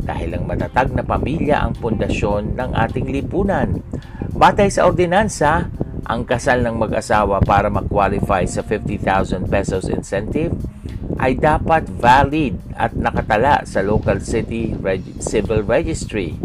dahil 0.06 0.38
ang 0.38 0.46
matatag 0.46 0.94
na 0.94 1.02
pamilya 1.02 1.66
ang 1.66 1.74
pundasyon 1.74 2.54
ng 2.54 2.70
ating 2.78 3.10
lipunan. 3.10 3.82
Batay 4.30 4.70
sa 4.70 4.86
ordinansa, 4.86 5.66
ang 6.06 6.22
kasal 6.22 6.62
ng 6.62 6.78
mag-asawa 6.78 7.42
para 7.42 7.66
mag-qualify 7.66 8.46
sa 8.46 8.62
50,000 8.62 9.50
pesos 9.50 9.90
incentive 9.90 10.54
ay 11.18 11.34
dapat 11.34 11.88
valid 11.90 12.54
at 12.78 12.94
nakatala 12.94 13.66
sa 13.66 13.82
local 13.82 14.22
city 14.22 14.76
reg- 14.78 15.18
civil 15.18 15.66
registry. 15.66 16.38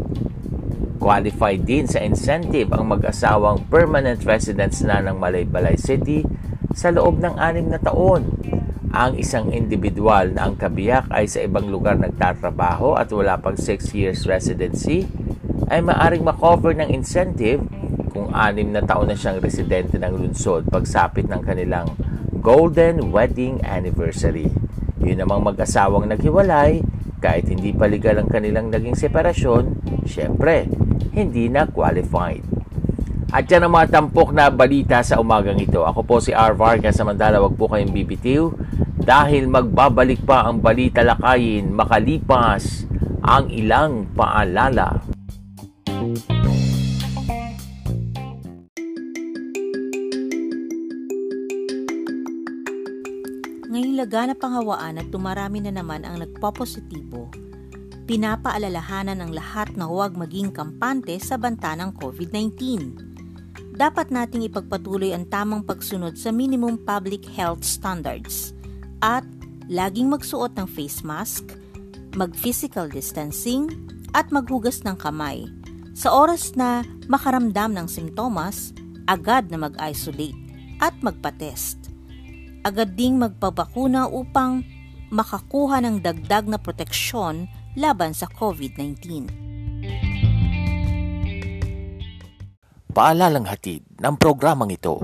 Qualified 0.98 1.66
din 1.66 1.86
sa 1.86 2.02
incentive 2.02 2.74
ang 2.74 2.90
mag-asawang 2.90 3.70
permanent 3.70 4.22
residents 4.26 4.82
na 4.82 5.02
ng 5.02 5.18
Malaybalay 5.18 5.78
City 5.78 6.26
sa 6.72 6.90
loob 6.90 7.20
ng 7.20 7.36
anim 7.38 7.70
na 7.70 7.82
taon. 7.82 8.32
Ang 8.92 9.24
isang 9.24 9.56
individual 9.56 10.36
na 10.36 10.52
ang 10.52 10.60
kabiyak 10.60 11.08
ay 11.16 11.24
sa 11.24 11.40
ibang 11.40 11.72
lugar 11.72 11.96
nagtatrabaho 11.96 13.00
at 13.00 13.08
wala 13.16 13.40
pang 13.40 13.56
6 13.56 13.88
years 13.96 14.28
residency 14.28 15.08
ay 15.72 15.80
maaring 15.80 16.28
makover 16.28 16.76
ng 16.76 16.92
incentive 16.92 17.64
kung 18.12 18.36
anim 18.36 18.68
na 18.76 18.84
taon 18.84 19.08
na 19.08 19.16
siyang 19.16 19.40
residente 19.40 19.96
ng 19.96 20.12
lungsod 20.12 20.68
pagsapit 20.68 21.24
ng 21.32 21.40
kanilang 21.40 21.96
Golden 22.44 23.16
Wedding 23.16 23.64
Anniversary. 23.64 24.52
Yun 25.00 25.24
namang 25.24 25.48
mag-asawang 25.48 26.12
naghiwalay, 26.12 26.84
kahit 27.24 27.48
hindi 27.48 27.72
pa 27.72 27.88
legal 27.88 28.20
ang 28.20 28.28
kanilang 28.28 28.76
naging 28.76 29.00
separasyon, 29.00 29.88
syempre, 30.04 30.68
hindi 31.16 31.48
na 31.48 31.64
qualified. 31.64 32.44
At 33.32 33.48
yan 33.48 33.64
ang 33.64 33.72
mga 33.72 33.88
tampok 33.96 34.36
na 34.36 34.52
balita 34.52 35.00
sa 35.00 35.16
umagang 35.16 35.56
ito. 35.56 35.88
Ako 35.88 36.04
po 36.04 36.20
si 36.20 36.36
R. 36.36 36.52
Vargas, 36.52 37.00
samantala 37.00 37.40
wag 37.40 37.56
po 37.56 37.72
kayong 37.72 37.96
bibitiw 37.96 38.52
dahil 39.02 39.50
magbabalik 39.50 40.22
pa 40.22 40.46
ang 40.46 40.62
balita 40.62 41.02
lakayin 41.02 41.74
makalipas 41.74 42.86
ang 43.26 43.50
ilang 43.50 44.06
paalala. 44.14 45.02
Ngayong 53.72 53.96
laganap 53.98 54.38
ang 54.46 54.54
hawaan 54.62 55.02
at 55.02 55.08
tumarami 55.10 55.66
na 55.66 55.74
naman 55.74 56.06
ang 56.06 56.22
nagpopositibo, 56.22 57.34
pinapaalalahanan 58.06 59.18
ng 59.18 59.32
lahat 59.34 59.74
na 59.80 59.90
huwag 59.90 60.14
maging 60.14 60.54
kampante 60.54 61.18
sa 61.18 61.42
banta 61.42 61.74
ng 61.74 61.90
COVID-19. 61.98 62.62
Dapat 63.74 64.14
nating 64.14 64.46
ipagpatuloy 64.46 65.16
ang 65.16 65.26
tamang 65.26 65.66
pagsunod 65.66 66.20
sa 66.20 66.30
minimum 66.30 66.78
public 66.86 67.26
health 67.26 67.66
standards 67.66 68.54
at 69.02 69.26
laging 69.68 70.10
magsuot 70.10 70.54
ng 70.58 70.68
face 70.70 71.02
mask, 71.02 71.58
mag-physical 72.16 72.88
distancing, 72.88 73.70
at 74.16 74.30
maghugas 74.30 74.84
ng 74.88 74.98
kamay. 75.00 75.48
Sa 75.98 76.12
oras 76.12 76.56
na 76.56 76.86
makaramdam 77.12 77.76
ng 77.76 77.88
simptomas, 77.88 78.72
agad 79.06 79.52
na 79.52 79.60
mag-isolate 79.60 80.38
at 80.80 80.96
magpa-test 81.04 81.92
agad 82.62 82.94
ding 82.94 83.18
magpabakuna 83.18 84.06
upang 84.10 84.62
makakuha 85.12 85.82
ng 85.84 86.00
dagdag 86.00 86.48
na 86.48 86.58
proteksyon 86.62 87.50
laban 87.76 88.14
sa 88.16 88.30
COVID-19. 88.30 89.28
Paalalang 92.92 93.48
hatid 93.48 93.88
ng 94.04 94.16
programang 94.20 94.72
ito. 94.76 95.00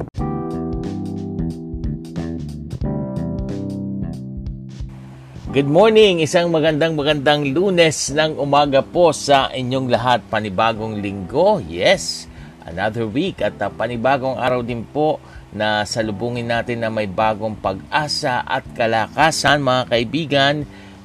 Good 5.57 5.73
morning! 5.73 6.21
Isang 6.21 6.53
magandang 6.53 6.93
magandang 6.93 7.49
lunes 7.49 8.13
ng 8.13 8.37
umaga 8.37 8.85
po 8.85 9.09
sa 9.09 9.49
inyong 9.49 9.89
lahat. 9.89 10.21
Panibagong 10.29 11.01
linggo. 11.01 11.57
Yes, 11.65 12.29
another 12.61 13.09
week 13.09 13.41
at 13.41 13.57
uh, 13.57 13.65
panibagong 13.73 14.37
araw 14.37 14.61
din 14.61 14.85
po 14.85 15.17
na 15.49 15.81
salubungin 15.81 16.45
natin 16.45 16.85
na 16.85 16.93
may 16.93 17.09
bagong 17.09 17.57
pag-asa 17.57 18.45
at 18.45 18.69
kalakasan 18.77 19.65
mga 19.65 19.83
kaibigan. 19.89 20.55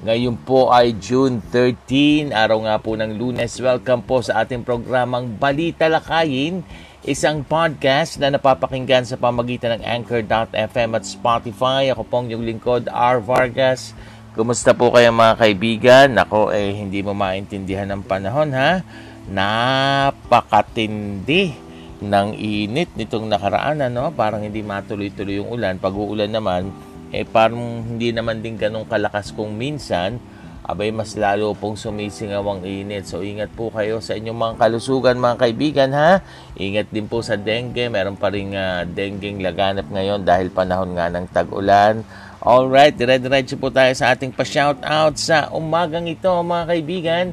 Ngayon 0.04 0.36
po 0.44 0.68
ay 0.68 1.00
June 1.00 1.40
13, 1.48 2.36
araw 2.36 2.68
nga 2.68 2.76
po 2.76 2.92
ng 2.92 3.08
lunes. 3.16 3.56
Welcome 3.56 4.04
po 4.04 4.20
sa 4.20 4.44
ating 4.44 4.68
programang 4.68 5.32
Balita 5.40 5.88
Lakayin, 5.88 6.60
isang 7.08 7.40
podcast 7.40 8.20
na 8.20 8.28
napapakinggan 8.28 9.08
sa 9.08 9.16
pamagitan 9.16 9.80
ng 9.80 9.82
Anchor.fm 9.88 10.90
at 10.92 11.08
Spotify. 11.08 11.88
Ako 11.88 12.04
pong 12.04 12.28
yung 12.28 12.44
lingkod, 12.44 12.92
R. 12.92 13.24
Vargas. 13.24 13.96
Kumusta 14.32 14.72
po 14.72 14.88
kayo 14.96 15.12
mga 15.12 15.36
kaibigan? 15.36 16.08
Ako 16.16 16.56
eh 16.56 16.72
hindi 16.72 17.04
mo 17.04 17.12
maintindihan 17.12 17.84
ng 17.92 18.00
panahon 18.00 18.56
ha. 18.56 18.80
Napakatindi 19.28 20.72
ng 22.00 22.32
init 22.40 22.96
nitong 22.96 23.28
nakaraan 23.28 23.84
ano 23.84 24.08
parang 24.16 24.40
hindi 24.40 24.64
matuloy-tuloy 24.64 25.36
yung 25.36 25.52
ulan 25.52 25.76
pag 25.76 25.92
uulan 25.92 26.32
naman 26.32 26.72
eh 27.12 27.28
parang 27.28 27.84
hindi 27.84 28.08
naman 28.08 28.40
din 28.40 28.56
ganong 28.56 28.88
kalakas 28.88 29.36
kung 29.36 29.52
minsan 29.52 30.16
abay 30.64 30.88
mas 30.88 31.12
lalo 31.12 31.52
pong 31.52 31.76
sumisingaw 31.76 32.56
ang 32.56 32.64
init. 32.64 33.04
So 33.04 33.20
ingat 33.20 33.52
po 33.52 33.68
kayo 33.68 34.00
sa 34.00 34.16
inyong 34.16 34.40
mga 34.40 34.54
kalusugan 34.64 35.20
mga 35.20 35.36
kaibigan 35.44 35.92
ha. 35.92 36.24
Ingat 36.56 36.88
din 36.88 37.04
po 37.04 37.20
sa 37.20 37.36
dengue. 37.36 37.92
Meron 37.92 38.16
pa 38.16 38.32
rin 38.32 38.56
uh, 38.56 38.88
dengue 38.88 39.36
laganap 39.44 39.92
ngayon 39.92 40.24
dahil 40.24 40.48
panahon 40.48 40.96
nga 40.96 41.12
ng 41.12 41.28
tag-ulan. 41.28 42.00
Alright, 42.42 42.98
dire-diretso 42.98 43.54
po 43.54 43.70
tayo 43.70 43.94
sa 43.94 44.18
ating 44.18 44.34
pa-shoutout 44.34 45.14
sa 45.14 45.46
umagang 45.54 46.10
ito 46.10 46.26
mga 46.26 46.64
kaibigan. 46.74 47.26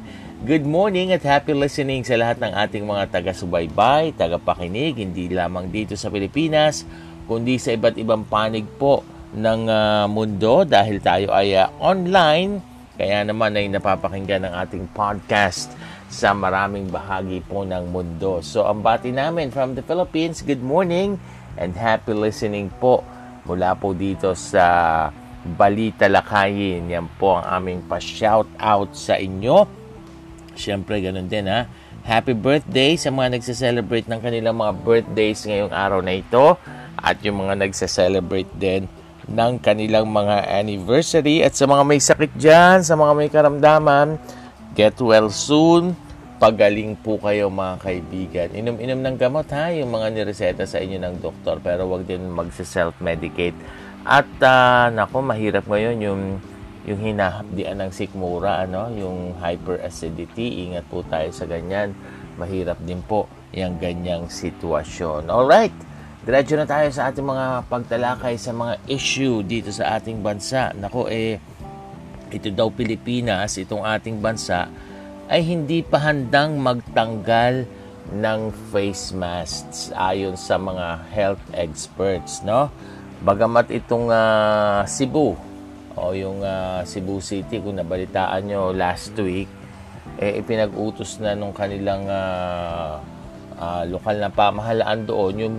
Good 0.46 0.70
morning 0.70 1.10
at 1.10 1.26
happy 1.26 1.58
listening 1.58 2.06
sa 2.06 2.14
lahat 2.14 2.38
ng 2.38 2.54
ating 2.54 2.86
mga 2.86 3.18
taga-subaybay, 3.18 4.14
taga-pakinig, 4.14 5.02
hindi 5.02 5.26
lamang 5.34 5.74
dito 5.74 5.98
sa 5.98 6.14
Pilipinas, 6.14 6.86
kundi 7.26 7.58
sa 7.58 7.74
iba't 7.74 7.98
ibang 7.98 8.22
panig 8.22 8.70
po 8.78 9.02
ng 9.34 9.66
uh, 9.66 10.06
mundo 10.06 10.62
dahil 10.62 11.02
tayo 11.02 11.34
ay 11.34 11.58
uh, 11.58 11.74
online 11.82 12.62
kaya 12.94 13.26
naman 13.26 13.58
ay 13.58 13.66
napapakinggan 13.66 14.46
ng 14.46 14.54
ating 14.62 14.94
podcast 14.94 15.74
sa 16.06 16.38
maraming 16.38 16.86
bahagi 16.86 17.42
po 17.50 17.66
ng 17.66 17.90
mundo. 17.90 18.46
So 18.46 18.70
ang 18.70 18.86
bati 18.86 19.10
namin 19.10 19.50
from 19.50 19.74
the 19.74 19.82
Philippines, 19.82 20.46
good 20.46 20.62
morning 20.62 21.18
and 21.58 21.74
happy 21.74 22.14
listening 22.14 22.70
po 22.78 23.02
mula 23.50 23.74
po 23.74 23.98
dito 23.98 24.38
sa 24.38 25.10
Balita 25.42 26.06
Lakayin. 26.06 26.86
Yan 26.86 27.10
po 27.18 27.42
ang 27.42 27.50
aming 27.58 27.82
pa-shout 27.90 28.46
out 28.62 28.94
sa 28.94 29.18
inyo. 29.18 29.66
Siyempre, 30.54 31.02
ganun 31.02 31.26
din 31.26 31.50
ha. 31.50 31.66
Happy 32.06 32.38
birthday 32.38 32.94
sa 32.94 33.10
mga 33.10 33.42
nagse-celebrate 33.42 34.06
ng 34.06 34.22
kanilang 34.22 34.56
mga 34.58 34.74
birthdays 34.86 35.42
ngayong 35.50 35.74
araw 35.74 36.00
na 36.06 36.14
ito 36.22 36.58
at 36.94 37.18
yung 37.26 37.42
mga 37.42 37.66
nagse-celebrate 37.66 38.54
din 38.54 38.86
ng 39.30 39.54
kanilang 39.62 40.10
mga 40.10 40.46
anniversary. 40.62 41.42
At 41.42 41.58
sa 41.58 41.66
mga 41.66 41.84
may 41.86 42.02
sakit 42.02 42.32
dyan, 42.38 42.86
sa 42.86 42.94
mga 42.98 43.14
may 43.14 43.30
karamdaman, 43.30 44.18
get 44.78 44.98
well 45.02 45.30
soon. 45.34 45.98
Pagaling 46.40 46.96
po 46.96 47.20
kayo 47.20 47.52
mga 47.52 47.76
kaibigan. 47.84 48.48
Inom-inom 48.56 49.04
ng 49.04 49.16
gamot 49.20 49.52
ha, 49.52 49.76
yung 49.76 49.92
mga 49.92 50.08
nireseta 50.16 50.64
sa 50.64 50.80
inyo 50.80 50.96
ng 50.96 51.20
doktor. 51.20 51.60
Pero 51.60 51.84
wag 51.92 52.08
din 52.08 52.32
magse-self-medicate. 52.32 53.60
At 54.08 54.32
uh, 54.40 54.88
nako, 54.88 55.20
mahirap 55.20 55.68
ngayon 55.68 56.00
yung 56.00 56.24
yung 56.88 57.00
hinahapdian 57.04 57.84
ng 57.84 57.92
sikmura, 57.92 58.64
ano, 58.64 58.88
yung 58.96 59.36
hyperacidity. 59.36 60.72
Ingat 60.72 60.88
po 60.88 61.04
tayo 61.04 61.28
sa 61.36 61.44
ganyan. 61.44 61.92
Mahirap 62.40 62.80
din 62.88 63.04
po 63.04 63.28
yung 63.52 63.76
ganyang 63.76 64.32
sitwasyon. 64.32 65.28
All 65.28 65.44
right. 65.44 65.76
Diretso 66.24 66.56
na 66.56 66.64
tayo 66.64 66.88
sa 66.96 67.12
ating 67.12 67.28
mga 67.28 67.68
pagtalakay 67.68 68.40
sa 68.40 68.56
mga 68.56 68.80
issue 68.88 69.44
dito 69.44 69.76
sa 69.76 70.00
ating 70.00 70.24
bansa. 70.24 70.72
Nako 70.72 71.12
eh, 71.12 71.36
ito 72.32 72.48
daw 72.48 72.72
Pilipinas, 72.72 73.60
itong 73.60 73.84
ating 73.84 74.24
bansa, 74.24 74.72
ay 75.30 75.46
hindi 75.46 75.86
pa 75.86 76.02
handang 76.02 76.58
magtanggal 76.58 77.70
ng 78.10 78.42
face 78.74 79.14
masks 79.14 79.94
ayon 79.94 80.34
sa 80.34 80.58
mga 80.58 81.06
health 81.14 81.46
experts, 81.54 82.42
no? 82.42 82.74
Bagamat 83.22 83.70
itong 83.70 84.10
uh, 84.10 84.82
Cebu 84.90 85.38
o 85.94 86.04
yung 86.18 86.42
uh, 86.42 86.82
Cebu 86.82 87.22
City 87.22 87.62
kung 87.62 87.78
nabalitaan 87.78 88.50
nyo 88.50 88.74
last 88.74 89.14
week, 89.22 89.46
eh, 90.18 90.42
ipinag-utos 90.42 91.22
na 91.22 91.38
nung 91.38 91.54
kanilang 91.54 92.10
uh, 92.10 92.98
uh, 93.62 93.84
lokal 93.86 94.18
na 94.18 94.34
pamahalaan 94.34 95.06
doon 95.06 95.34
yung 95.38 95.58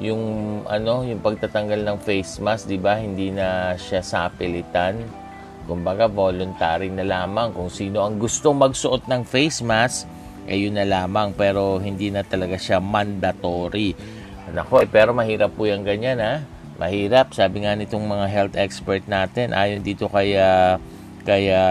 yung 0.00 0.22
ano, 0.66 1.04
yung 1.04 1.20
pagtatanggal 1.20 1.84
ng 1.84 1.98
face 2.00 2.40
mask, 2.40 2.64
'di 2.64 2.80
ba? 2.80 2.96
Hindi 2.96 3.28
na 3.28 3.76
siya 3.76 4.00
sapilitan. 4.00 5.21
Kumbaga 5.64 6.10
voluntary 6.10 6.90
na 6.90 7.06
lamang 7.06 7.54
kung 7.54 7.70
sino 7.70 8.02
ang 8.02 8.18
gusto 8.18 8.50
magsuot 8.50 9.06
ng 9.06 9.22
face 9.22 9.62
mask, 9.62 10.10
eh 10.50 10.58
yun 10.58 10.74
na 10.74 10.82
lamang 10.82 11.30
pero 11.38 11.78
hindi 11.78 12.10
na 12.10 12.26
talaga 12.26 12.58
siya 12.58 12.82
mandatory. 12.82 13.94
Nako, 14.50 14.82
eh, 14.82 14.90
pero 14.90 15.14
mahirap 15.14 15.54
po 15.54 15.70
yung 15.70 15.86
ganyan 15.86 16.18
ha. 16.18 16.42
Mahirap, 16.82 17.30
sabi 17.30 17.62
nga 17.62 17.78
nitong 17.78 18.02
mga 18.02 18.26
health 18.26 18.56
expert 18.58 19.06
natin, 19.06 19.54
ayon 19.54 19.86
dito 19.86 20.10
kaya 20.10 20.82
kaya 21.22 21.62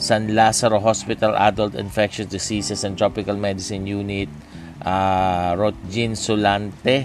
San 0.00 0.32
Lazaro 0.32 0.80
Hospital 0.80 1.36
Adult 1.36 1.76
Infectious 1.76 2.26
Diseases 2.26 2.82
and 2.82 2.96
Tropical 2.96 3.36
Medicine 3.36 3.84
Unit 3.84 4.32
uh, 4.82 5.52
Rotjin 5.52 6.16
Solante. 6.16 7.04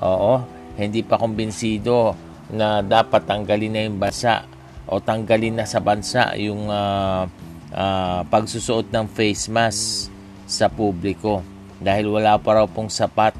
Oo, 0.00 0.40
hindi 0.80 1.04
pa 1.04 1.20
kumbinsido 1.20 2.16
na 2.50 2.80
dapat 2.80 3.28
tanggalin 3.28 3.72
na 3.76 3.80
yung 3.86 3.98
bansa 4.00 4.55
o 4.86 5.02
tanggalin 5.02 5.58
na 5.58 5.66
sa 5.66 5.82
bansa 5.82 6.34
yung 6.38 6.70
uh, 6.70 7.26
uh, 7.74 8.20
pagsusuot 8.26 8.90
ng 8.90 9.06
face 9.10 9.50
mask 9.50 10.08
sa 10.46 10.70
publiko 10.70 11.42
dahil 11.82 12.08
wala 12.08 12.38
pa 12.38 12.62
raw 12.62 12.66
pong 12.70 12.88
sapat 12.88 13.34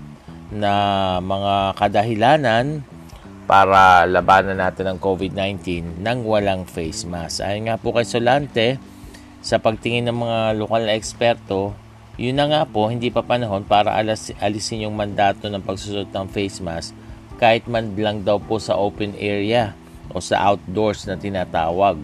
na 0.50 0.72
mga 1.22 1.78
kadahilanan 1.78 2.82
para 3.46 4.04
labanan 4.10 4.58
natin 4.58 4.90
ang 4.90 4.98
COVID-19 4.98 6.02
nang 6.02 6.26
walang 6.26 6.66
face 6.66 7.06
mask. 7.06 7.46
Ayon 7.46 7.70
nga 7.70 7.78
po 7.78 7.94
kay 7.94 8.02
Solante, 8.02 8.78
sa 9.38 9.62
pagtingin 9.62 10.10
ng 10.10 10.18
mga 10.18 10.40
lokal 10.58 10.82
na 10.82 10.98
eksperto, 10.98 11.70
yun 12.18 12.34
na 12.34 12.50
nga 12.50 12.62
po, 12.66 12.90
hindi 12.90 13.14
pa 13.14 13.22
panahon 13.22 13.62
para 13.62 13.94
alas, 13.94 14.34
alisin 14.42 14.90
yung 14.90 14.98
mandato 14.98 15.46
ng 15.46 15.62
pagsusot 15.62 16.10
ng 16.10 16.26
face 16.26 16.58
mask 16.58 16.90
kahit 17.36 17.68
man 17.68 17.92
lang 17.94 18.24
daw 18.24 18.40
po 18.40 18.56
sa 18.56 18.74
open 18.80 19.14
area 19.20 19.76
o 20.10 20.22
sa 20.22 20.52
outdoors 20.52 21.06
na 21.06 21.18
tinatawag. 21.18 21.98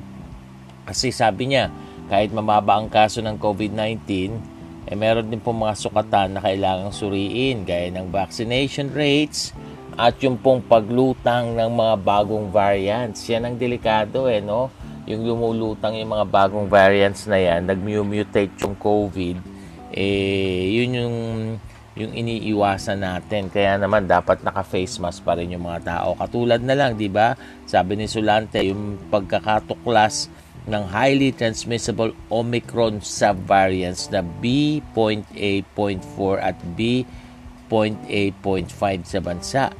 Kasi 0.87 1.15
sabi 1.15 1.55
niya, 1.55 1.71
kahit 2.11 2.35
mababa 2.35 2.77
ang 2.77 2.91
kaso 2.91 3.23
ng 3.23 3.38
COVID-19, 3.38 3.99
eh 4.91 4.97
meron 4.99 5.31
din 5.31 5.38
po 5.38 5.55
mga 5.55 5.79
sukatan 5.79 6.37
na 6.37 6.41
kailangang 6.43 6.93
suriin 6.93 7.62
gaya 7.62 7.88
ng 7.95 8.11
vaccination 8.11 8.91
rates 8.91 9.55
at 9.97 10.19
yung 10.25 10.37
pong 10.41 10.65
paglutang 10.65 11.55
ng 11.55 11.71
mga 11.71 11.95
bagong 12.03 12.49
variants. 12.51 13.25
Yan 13.31 13.47
ang 13.49 13.57
delikado 13.57 14.27
eh, 14.27 14.43
no? 14.43 14.73
Yung 15.07 15.23
lumulutang 15.25 15.97
yung 15.97 16.12
mga 16.15 16.27
bagong 16.29 16.67
variants 16.67 17.25
na 17.31 17.38
yan, 17.38 17.67
nag-mutate 17.67 18.55
yung 18.62 18.75
COVID, 18.79 19.37
eh 19.93 20.73
yun 20.73 20.91
yung 20.97 21.17
yung 21.92 22.16
iniiwasan 22.16 23.05
natin. 23.05 23.52
Kaya 23.52 23.76
naman 23.76 24.09
dapat 24.09 24.40
naka-face 24.40 24.96
mask 25.00 25.24
pa 25.24 25.35
rin 25.37 25.52
yung 25.52 25.68
mga 25.68 25.81
tao. 25.85 26.16
Katulad 26.16 26.64
na 26.64 26.72
lang, 26.72 26.96
'di 26.96 27.12
ba? 27.12 27.37
Sabi 27.68 28.00
ni 28.00 28.09
Sulante, 28.09 28.64
yung 28.64 28.96
pagkakatuklas 29.12 30.33
ng 30.62 30.87
highly 30.88 31.35
transmissible 31.35 32.14
Omicron 32.31 33.02
subvariants 33.02 34.07
na 34.14 34.22
B.8.4 34.22 36.38
at 36.38 36.55
B.8.5 36.78 38.78
sa 39.02 39.18
bansa. 39.20 39.74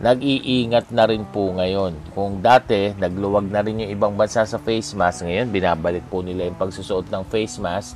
nag-iingat 0.00 0.90
na 0.90 1.04
rin 1.06 1.22
po 1.28 1.52
ngayon. 1.52 2.16
Kung 2.16 2.40
dati, 2.40 2.96
nagluwag 2.96 3.46
na 3.52 3.60
rin 3.60 3.84
yung 3.84 3.92
ibang 3.92 4.12
bansa 4.16 4.42
sa 4.48 4.58
face 4.58 4.96
mask, 4.96 5.28
ngayon 5.28 5.52
binabalik 5.52 6.04
po 6.08 6.24
nila 6.24 6.48
yung 6.48 6.58
pagsusuot 6.58 7.12
ng 7.12 7.24
face 7.28 7.60
mask 7.60 7.94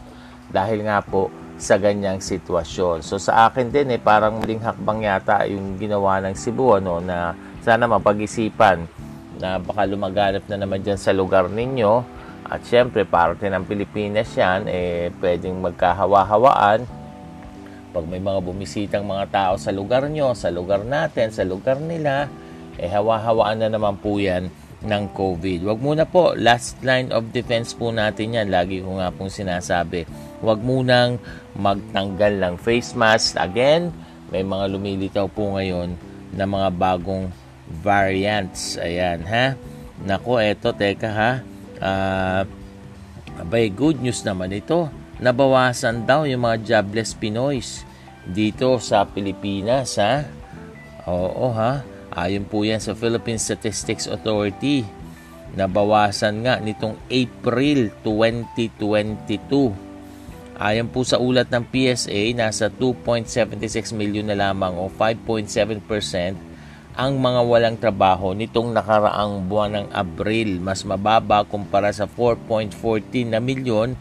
dahil 0.48 0.84
nga 0.84 1.00
po 1.00 1.32
sa 1.58 1.74
ganyang 1.74 2.22
sitwasyon. 2.22 3.02
So 3.02 3.18
sa 3.18 3.50
akin 3.50 3.74
din 3.74 3.90
eh, 3.90 4.00
parang 4.00 4.38
muling 4.38 4.62
hakbang 4.62 5.04
yata 5.04 5.42
yung 5.50 5.74
ginawa 5.74 6.22
ng 6.22 6.38
Cebu 6.38 6.78
ano, 6.78 7.02
na 7.02 7.34
sana 7.66 7.90
mapag-isipan 7.90 8.86
na 9.42 9.58
baka 9.58 9.82
lumaganap 9.86 10.46
na 10.46 10.56
naman 10.56 10.80
dyan 10.80 10.96
sa 10.98 11.10
lugar 11.10 11.50
ninyo. 11.50 12.17
At 12.48 12.64
syempre, 12.64 13.04
parte 13.04 13.44
ng 13.52 13.64
Pilipinas 13.68 14.32
yan, 14.32 14.64
eh, 14.72 15.12
pwedeng 15.20 15.60
magkahawa-hawaan. 15.60 16.80
Pag 17.92 18.04
may 18.08 18.20
mga 18.20 18.40
bumisitang 18.40 19.04
mga 19.04 19.28
tao 19.28 19.54
sa 19.60 19.68
lugar 19.68 20.08
nyo, 20.08 20.32
sa 20.32 20.48
lugar 20.48 20.80
natin, 20.80 21.28
sa 21.28 21.44
lugar 21.44 21.76
nila, 21.76 22.32
eh, 22.80 22.88
hawa-hawaan 22.88 23.60
na 23.60 23.68
naman 23.68 24.00
po 24.00 24.16
yan 24.16 24.48
ng 24.80 25.04
COVID. 25.12 25.66
Wag 25.68 25.78
muna 25.82 26.08
po, 26.08 26.32
last 26.38 26.80
line 26.80 27.10
of 27.10 27.34
defense 27.34 27.74
po 27.74 27.90
natin 27.90 28.38
yan. 28.38 28.48
Lagi 28.48 28.80
ko 28.80 28.96
nga 28.96 29.10
pong 29.10 29.28
sinasabi. 29.28 30.06
Wag 30.40 30.62
munang 30.62 31.18
magtanggal 31.58 32.38
ng 32.38 32.54
face 32.56 32.94
mask. 32.94 33.36
Again, 33.36 33.90
may 34.30 34.46
mga 34.46 34.64
lumilitaw 34.72 35.26
po 35.28 35.58
ngayon 35.58 35.98
na 36.32 36.46
mga 36.46 36.68
bagong 36.72 37.28
variants. 37.82 38.78
Ayan, 38.78 39.26
ha? 39.26 39.58
Nako, 39.98 40.38
eto, 40.38 40.70
teka 40.70 41.10
ha. 41.10 41.32
Uh, 41.78 42.42
abay, 43.38 43.70
good 43.70 44.02
news 44.02 44.22
naman 44.26 44.50
ito. 44.54 44.90
Nabawasan 45.18 46.06
daw 46.06 46.26
yung 46.26 46.46
mga 46.46 46.62
jobless 46.62 47.14
Pinoys 47.14 47.82
dito 48.22 48.78
sa 48.78 49.06
Pilipinas, 49.06 49.98
ha? 49.98 50.22
Oo 51.08 51.50
ha, 51.54 51.82
ayon 52.12 52.44
po 52.44 52.62
yan 52.62 52.78
sa 52.78 52.92
Philippine 52.94 53.40
Statistics 53.40 54.06
Authority. 54.06 54.84
Nabawasan 55.56 56.44
nga 56.44 56.60
nitong 56.60 56.94
April 57.08 57.88
2022. 58.04 59.72
Ayon 60.58 60.90
po 60.90 61.06
sa 61.06 61.22
ulat 61.22 61.48
ng 61.48 61.64
PSA, 61.70 62.34
nasa 62.34 62.66
2.76 62.66 63.94
million 63.94 64.26
na 64.26 64.34
lamang 64.34 64.74
o 64.74 64.90
5.7% 64.90 66.47
ang 66.98 67.14
mga 67.14 67.40
walang 67.46 67.78
trabaho 67.78 68.34
nitong 68.34 68.74
nakaraang 68.74 69.46
buwan 69.46 69.70
ng 69.78 69.86
Abril. 69.94 70.58
Mas 70.58 70.82
mababa 70.82 71.46
kumpara 71.46 71.94
sa 71.94 72.10
4.14 72.10 73.30
na 73.30 73.38
milyon 73.38 73.94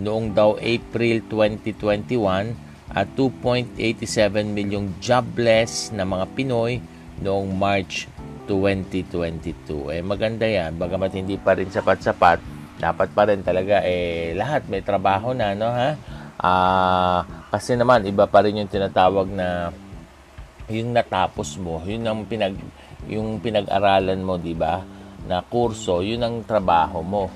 noong 0.00 0.32
daw 0.32 0.56
April 0.56 1.20
2021 1.28 2.56
at 2.96 3.04
2.87 3.20 4.48
milyong 4.48 4.96
jobless 4.96 5.92
na 5.92 6.08
mga 6.08 6.24
Pinoy 6.32 6.80
noong 7.20 7.52
March 7.52 8.08
2022. 8.48 9.92
Eh 9.92 10.00
maganda 10.00 10.48
yan, 10.48 10.80
bagamat 10.80 11.12
hindi 11.12 11.36
pa 11.36 11.52
rin 11.52 11.68
sapat-sapat, 11.68 12.40
dapat 12.80 13.08
pa 13.12 13.28
rin 13.28 13.44
talaga 13.44 13.84
eh 13.84 14.32
lahat 14.32 14.72
may 14.72 14.80
trabaho 14.80 15.36
na 15.36 15.52
no 15.52 15.68
ha. 15.68 16.00
Ah, 16.42 17.22
kasi 17.52 17.76
naman 17.76 18.08
iba 18.08 18.24
pa 18.24 18.40
rin 18.40 18.56
yung 18.56 18.72
tinatawag 18.72 19.28
na 19.28 19.68
yung 20.70 20.94
natapos 20.94 21.58
mo, 21.58 21.82
yun 21.82 22.06
ang 22.06 22.22
pinag 22.28 22.54
yung 23.10 23.42
pinag-aralan 23.42 24.20
mo, 24.22 24.38
'di 24.38 24.54
ba? 24.54 24.82
Na 25.26 25.42
kurso, 25.42 26.02
yun 26.02 26.22
ang 26.22 26.46
trabaho 26.46 27.02
mo. 27.02 27.26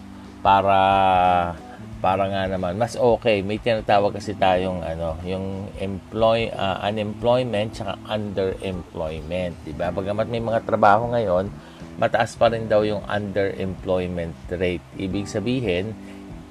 Para 0.43 0.79
para 1.97 2.29
nga 2.29 2.47
naman 2.47 2.77
mas 2.77 2.95
okay. 2.95 3.41
May 3.41 3.59
tinatawag 3.59 4.15
kasi 4.15 4.37
tayong 4.37 4.85
ano 4.85 5.17
yung 5.25 5.73
employ 5.81 6.53
uh, 6.53 6.79
unemployment 6.85 7.75
saka 7.75 7.99
underemployment 8.07 9.57
di 9.65 9.73
ba? 9.73 9.91
Bagamat 9.91 10.29
may 10.29 10.39
mga 10.39 10.63
trabaho 10.63 11.11
ngayon 11.11 11.49
mataas 11.97 12.37
pa 12.37 12.53
rin 12.53 12.69
daw 12.69 12.85
yung 12.85 13.01
underemployment 13.09 14.37
rate. 14.53 14.85
Ibig 15.01 15.27
sabihin 15.27 15.97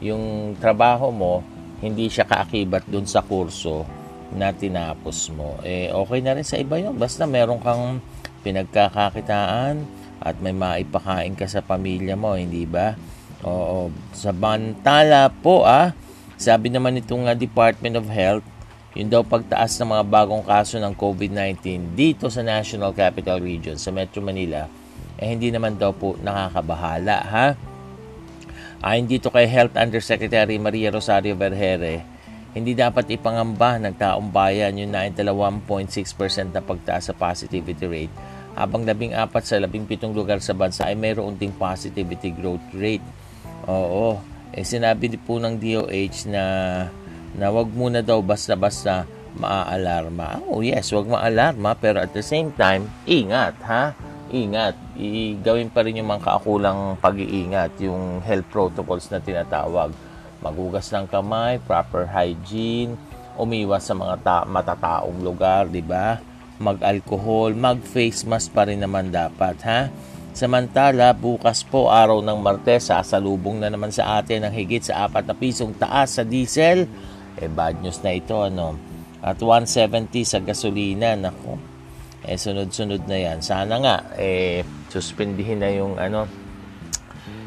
yung 0.02 0.58
trabaho 0.58 1.14
mo 1.14 1.46
hindi 1.80 2.10
siya 2.10 2.26
kaakibat 2.26 2.90
dun 2.90 3.06
sa 3.06 3.22
kurso 3.22 4.05
na 4.36 4.52
tinapos 4.52 5.32
mo. 5.32 5.58
Eh, 5.64 5.90
okay 5.90 6.20
na 6.20 6.36
rin 6.36 6.46
sa 6.46 6.60
iba 6.60 6.76
yun. 6.78 6.94
Basta 7.00 7.24
meron 7.24 7.64
kang 7.64 8.04
pinagkakakitaan 8.44 9.82
at 10.22 10.36
may 10.44 10.54
maipakain 10.54 11.34
ka 11.34 11.48
sa 11.48 11.64
pamilya 11.64 12.14
mo, 12.14 12.38
hindi 12.38 12.68
ba? 12.68 12.94
Oo. 13.42 13.90
Sa 14.14 14.36
bantala 14.36 15.32
po, 15.32 15.64
ah, 15.66 15.96
sabi 16.36 16.68
naman 16.68 17.00
itong 17.00 17.32
uh, 17.32 17.36
Department 17.36 17.96
of 17.96 18.08
Health, 18.12 18.46
yung 18.96 19.12
daw 19.12 19.28
pagtaas 19.28 19.76
ng 19.80 19.92
mga 19.92 20.04
bagong 20.08 20.44
kaso 20.44 20.80
ng 20.80 20.96
COVID-19 20.96 21.96
dito 21.96 22.32
sa 22.32 22.44
National 22.44 22.96
Capital 22.96 23.44
Region, 23.44 23.76
sa 23.76 23.92
Metro 23.92 24.24
Manila, 24.24 24.72
eh 25.20 25.32
hindi 25.32 25.52
naman 25.52 25.76
daw 25.76 25.92
po 25.92 26.16
nakakabahala, 26.20 27.18
ha? 27.28 27.48
Ayon 28.84 29.08
dito 29.08 29.32
kay 29.32 29.48
Health 29.48 29.76
Undersecretary 29.76 30.60
Maria 30.60 30.92
Rosario 30.92 31.36
Vergere, 31.36 32.15
hindi 32.56 32.72
dapat 32.72 33.12
ipangamba 33.12 33.84
ng 33.84 34.00
taong 34.00 34.32
bayan 34.32 34.80
yung 34.80 34.96
92.6% 34.96 36.56
na 36.56 36.64
pagtaas 36.64 37.12
sa 37.12 37.14
positivity 37.14 37.84
rate 37.84 38.16
habang 38.56 38.88
14 38.88 39.12
sa 39.44 39.60
17 39.60 40.16
lugar 40.16 40.40
sa 40.40 40.56
bansa 40.56 40.88
ay 40.88 40.96
mayroon 40.96 41.36
ding 41.36 41.52
positivity 41.52 42.32
growth 42.32 42.64
rate. 42.72 43.04
Oo, 43.68 44.24
eh 44.56 44.64
sinabi 44.64 45.12
po 45.20 45.36
ng 45.36 45.60
DOH 45.60 46.32
na 46.32 46.44
na 47.36 47.52
wag 47.52 47.68
muna 47.76 48.00
daw 48.00 48.24
basta-basta 48.24 49.04
maaalarma. 49.36 50.40
Oh 50.48 50.64
yes, 50.64 50.96
wag 50.96 51.12
maalarma 51.12 51.76
pero 51.76 52.00
at 52.00 52.16
the 52.16 52.24
same 52.24 52.56
time, 52.56 52.88
ingat 53.04 53.60
ha. 53.68 53.92
Ingat. 54.32 54.74
I 54.96 55.36
gawin 55.44 55.68
pa 55.68 55.84
rin 55.84 56.00
yung 56.00 56.08
mga 56.08 56.24
kaakulang 56.24 56.96
pag-iingat, 57.04 57.76
yung 57.84 58.24
health 58.24 58.48
protocols 58.48 59.12
na 59.12 59.20
tinatawag 59.20 59.92
Magugas 60.46 60.94
ng 60.94 61.10
kamay, 61.10 61.58
proper 61.66 62.06
hygiene, 62.06 62.94
umiwas 63.34 63.90
sa 63.90 63.98
mga 63.98 64.16
ta- 64.22 64.46
matataong 64.46 65.26
lugar, 65.26 65.66
di 65.66 65.82
ba? 65.82 66.22
Mag-alcohol, 66.62 67.58
mag-face 67.58 68.30
mask 68.30 68.54
pa 68.54 68.70
rin 68.70 68.78
naman 68.78 69.10
dapat, 69.10 69.58
ha? 69.66 69.90
Samantala, 70.38 71.18
bukas 71.18 71.66
po, 71.66 71.90
araw 71.90 72.22
ng 72.22 72.38
Martes, 72.46 72.94
sasalubong 72.94 73.58
na 73.58 73.74
naman 73.74 73.90
sa 73.90 74.22
atin 74.22 74.46
ang 74.46 74.54
higit 74.54 74.86
sa 74.86 75.10
4 75.10 75.26
na 75.26 75.34
pisong 75.34 75.74
taas 75.82 76.22
sa 76.22 76.24
diesel. 76.28 76.86
Eh, 77.42 77.50
bad 77.50 77.82
news 77.82 78.06
na 78.06 78.14
ito, 78.14 78.38
ano? 78.38 78.78
At 79.26 79.42
170 79.42 80.22
sa 80.30 80.38
gasolina, 80.46 81.18
nako. 81.18 81.58
Eh, 82.22 82.38
sunod-sunod 82.38 83.10
na 83.10 83.18
yan. 83.18 83.42
Sana 83.42 83.82
nga, 83.82 83.96
eh, 84.22 84.62
suspendihin 84.94 85.66
na 85.66 85.74
yung, 85.74 85.98
ano, 85.98 86.45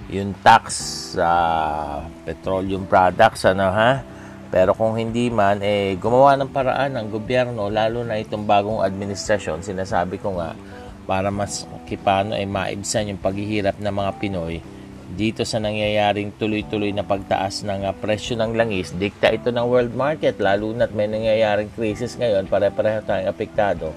yung 0.08 0.32
tax 0.40 0.72
sa 1.16 1.30
petroleum 2.24 2.88
products 2.88 3.44
ano 3.44 3.68
ha? 3.68 4.00
Pero 4.48 4.72
kung 4.72 4.96
hindi 4.96 5.28
man 5.28 5.60
eh 5.60 5.92
gumawa 6.00 6.40
ng 6.40 6.48
paraan 6.48 6.96
ng 6.96 7.06
gobyerno 7.12 7.68
lalo 7.68 8.00
na 8.00 8.16
itong 8.16 8.48
bagong 8.48 8.80
administrasyon. 8.80 9.60
Sinasabi 9.60 10.16
ko 10.16 10.40
nga 10.40 10.56
para 11.04 11.28
mas 11.28 11.68
kipano 11.84 12.32
ay 12.32 12.48
maibsan 12.48 13.12
yung 13.12 13.20
paghihirap 13.20 13.76
ng 13.76 13.92
mga 13.92 14.12
Pinoy 14.16 14.56
dito 15.08 15.40
sa 15.48 15.56
nangyayaring 15.56 16.36
tuloy-tuloy 16.36 16.92
na 16.92 17.00
pagtaas 17.00 17.64
ng 17.64 17.88
uh, 17.88 17.96
presyo 17.96 18.36
ng 18.36 18.52
langis, 18.52 18.92
dikta 18.92 19.32
ito 19.32 19.48
ng 19.48 19.64
world 19.64 19.96
market, 19.96 20.36
lalo 20.36 20.68
na't 20.76 20.92
may 20.92 21.08
nangyayaring 21.08 21.72
crisis 21.72 22.20
ngayon, 22.20 22.44
pare-pareho 22.44 23.00
tayong 23.08 23.32
apektado 23.32 23.96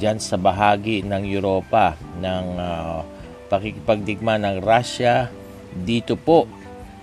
dyan 0.00 0.16
sa 0.16 0.40
bahagi 0.40 1.04
ng 1.04 1.28
Europa 1.28 1.92
ng 2.16 2.46
uh, 2.56 3.04
pakikipagdigma 3.52 4.40
ng 4.40 4.64
Russia 4.64 5.28
dito 5.76 6.16
po 6.16 6.48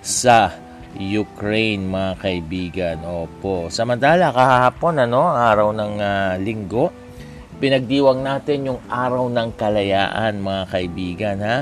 sa 0.02 0.50
Ukraine 0.98 1.86
mga 1.86 2.12
kaibigan. 2.18 2.96
Opo. 3.06 3.70
Samantala 3.70 4.34
kahapon 4.34 5.06
ano, 5.06 5.30
araw 5.30 5.70
ng 5.70 5.94
uh, 6.02 6.34
linggo, 6.42 6.90
pinagdiwang 7.62 8.26
natin 8.26 8.74
yung 8.74 8.80
araw 8.90 9.30
ng 9.30 9.54
kalayaan 9.54 10.42
mga 10.42 10.62
kaibigan 10.66 11.38
ha. 11.46 11.58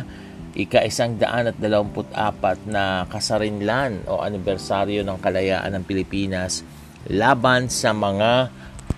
Ika 0.59 0.89
isang 0.89 1.21
daan 1.21 1.53
at 1.53 1.61
dalawamput 1.61 2.09
apat 2.17 2.65
na 2.65 3.05
kasarinlan 3.13 4.09
o 4.09 4.25
anibersaryo 4.25 5.05
ng 5.05 5.21
kalayaan 5.21 5.77
ng 5.77 5.85
Pilipinas 5.85 6.65
laban 7.13 7.69
sa 7.69 7.93
mga 7.93 8.49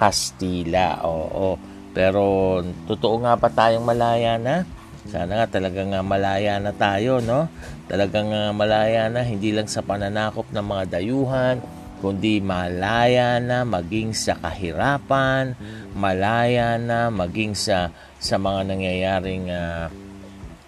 Kastila. 0.00 1.04
Oo. 1.04 1.60
Pero 1.92 2.56
totoo 2.88 3.20
nga 3.26 3.36
pa 3.36 3.52
tayong 3.52 3.84
malaya 3.84 4.40
na? 4.40 4.64
Sana 5.08 5.40
nga 5.40 5.56
talagang 5.56 5.96
uh, 5.96 6.04
malaya 6.04 6.60
na 6.60 6.76
tayo, 6.76 7.24
no? 7.24 7.48
Talagang 7.88 8.28
uh, 8.28 8.52
malaya 8.52 9.08
na, 9.08 9.24
hindi 9.24 9.54
lang 9.54 9.64
sa 9.64 9.80
pananakop 9.80 10.52
ng 10.52 10.60
mga 10.60 10.84
dayuhan, 11.00 11.56
kundi 12.04 12.40
malaya 12.44 13.40
na 13.40 13.64
maging 13.64 14.12
sa 14.12 14.36
kahirapan, 14.36 15.56
malaya 15.96 16.76
na 16.76 17.08
maging 17.08 17.56
sa 17.56 17.92
sa 18.20 18.36
mga 18.36 18.60
nangyayaring 18.68 19.48
uh, 19.48 19.88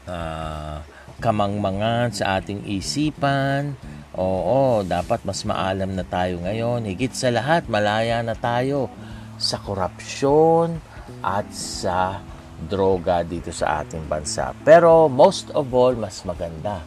uh, 0.09 0.77
kamangmangan 1.21 2.13
sa 2.17 2.41
ating 2.41 2.65
isipan. 2.65 3.77
Oo, 4.17 4.85
dapat 4.85 5.25
mas 5.25 5.45
maalam 5.45 5.97
na 5.97 6.05
tayo 6.05 6.41
ngayon. 6.41 6.85
Higit 6.85 7.17
sa 7.17 7.33
lahat, 7.33 7.69
malaya 7.69 8.21
na 8.21 8.37
tayo 8.37 8.93
sa 9.41 9.57
korupsyon 9.57 10.77
at 11.25 11.49
sa 11.53 12.21
droga 12.67 13.23
dito 13.27 13.51
sa 13.55 13.83
ating 13.83 14.07
bansa. 14.07 14.53
Pero 14.67 15.07
most 15.07 15.51
of 15.55 15.71
all, 15.71 15.95
mas 15.95 16.23
maganda, 16.23 16.83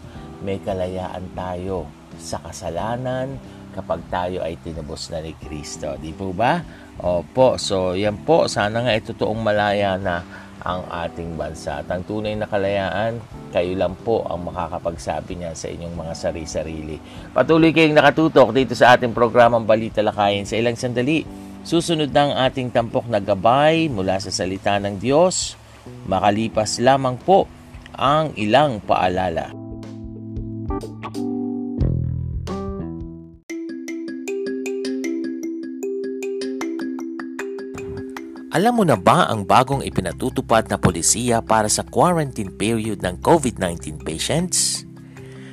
may 0.46 0.60
kalayaan 0.62 1.26
tayo 1.34 1.90
sa 2.20 2.40
kasalanan 2.44 3.36
kapag 3.76 4.00
tayo 4.08 4.40
ay 4.40 4.56
tinubos 4.64 5.12
na 5.12 5.20
ni 5.20 5.36
Kristo. 5.36 6.00
Di 6.00 6.16
po 6.16 6.32
ba? 6.32 6.64
Opo, 6.96 7.60
so 7.60 7.92
yan 7.92 8.24
po, 8.24 8.48
sana 8.48 8.88
nga 8.88 8.96
itotoong 8.96 9.42
malaya 9.44 10.00
na 10.00 10.24
ang 10.66 10.88
ating 10.88 11.36
bansa. 11.36 11.84
At 11.84 11.92
ang 11.92 12.08
tunay 12.08 12.34
na 12.34 12.48
kalayaan, 12.48 13.20
kayo 13.52 13.72
lang 13.78 13.94
po 14.02 14.26
ang 14.26 14.48
makakapagsabi 14.50 15.38
niya 15.38 15.54
sa 15.54 15.70
inyong 15.70 15.94
mga 15.94 16.14
sari-sarili. 16.18 16.98
Patuloy 17.36 17.76
kayong 17.76 17.94
nakatutok 17.94 18.50
dito 18.56 18.74
sa 18.74 18.96
ating 18.96 19.14
programang 19.14 19.68
Balita 19.68 20.02
Lakayin 20.02 20.48
sa 20.48 20.58
ilang 20.58 20.80
sandali. 20.80 21.22
Susunod 21.62 22.10
na 22.10 22.22
ang 22.26 22.34
ating 22.50 22.74
tampok 22.74 23.06
na 23.06 23.22
gabay 23.22 23.92
mula 23.92 24.18
sa 24.18 24.34
salita 24.34 24.78
ng 24.82 24.98
Diyos 24.98 25.65
Makalipas 26.06 26.82
lamang 26.82 27.18
po 27.22 27.50
ang 27.96 28.36
ilang 28.36 28.84
paalala. 28.84 29.66
Alam 38.56 38.80
mo 38.80 38.84
na 38.88 38.96
ba 38.96 39.28
ang 39.28 39.44
bagong 39.44 39.84
ipinatutupad 39.84 40.72
na 40.72 40.80
polisiya 40.80 41.44
para 41.44 41.68
sa 41.68 41.84
quarantine 41.84 42.56
period 42.56 43.04
ng 43.04 43.20
COVID-19 43.20 44.00
patients? 44.00 44.88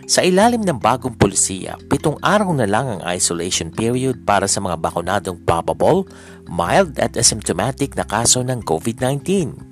Sa 0.07 0.23
ilalim 0.23 0.63
ng 0.63 0.79
bagong 0.79 1.19
polisiya, 1.19 1.75
pitong 1.91 2.15
araw 2.23 2.55
na 2.55 2.63
lang 2.63 2.87
ang 2.87 3.01
isolation 3.11 3.75
period 3.75 4.23
para 4.23 4.47
sa 4.47 4.63
mga 4.63 4.79
bakunadong 4.79 5.43
probable, 5.43 6.07
mild 6.47 6.95
at 7.03 7.19
asymptomatic 7.19 7.99
na 7.99 8.07
kaso 8.07 8.39
ng 8.47 8.63
COVID-19. 8.63 9.72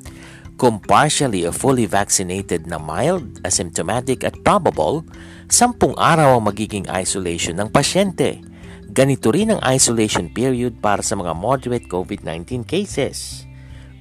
Kung 0.61 0.77
partially 0.77 1.49
o 1.49 1.57
fully 1.57 1.89
vaccinated 1.89 2.69
na 2.69 2.77
mild, 2.77 3.41
asymptomatic 3.49 4.29
at 4.29 4.37
probable, 4.45 5.09
sampung 5.49 5.97
araw 5.97 6.37
ang 6.37 6.53
magiging 6.53 6.85
isolation 6.93 7.57
ng 7.57 7.73
pasyente. 7.73 8.45
Ganito 8.93 9.33
rin 9.33 9.57
ang 9.57 9.61
isolation 9.65 10.29
period 10.29 10.77
para 10.85 11.01
sa 11.01 11.17
mga 11.17 11.33
moderate 11.33 11.89
COVID-19 11.89 12.69
cases. 12.69 13.49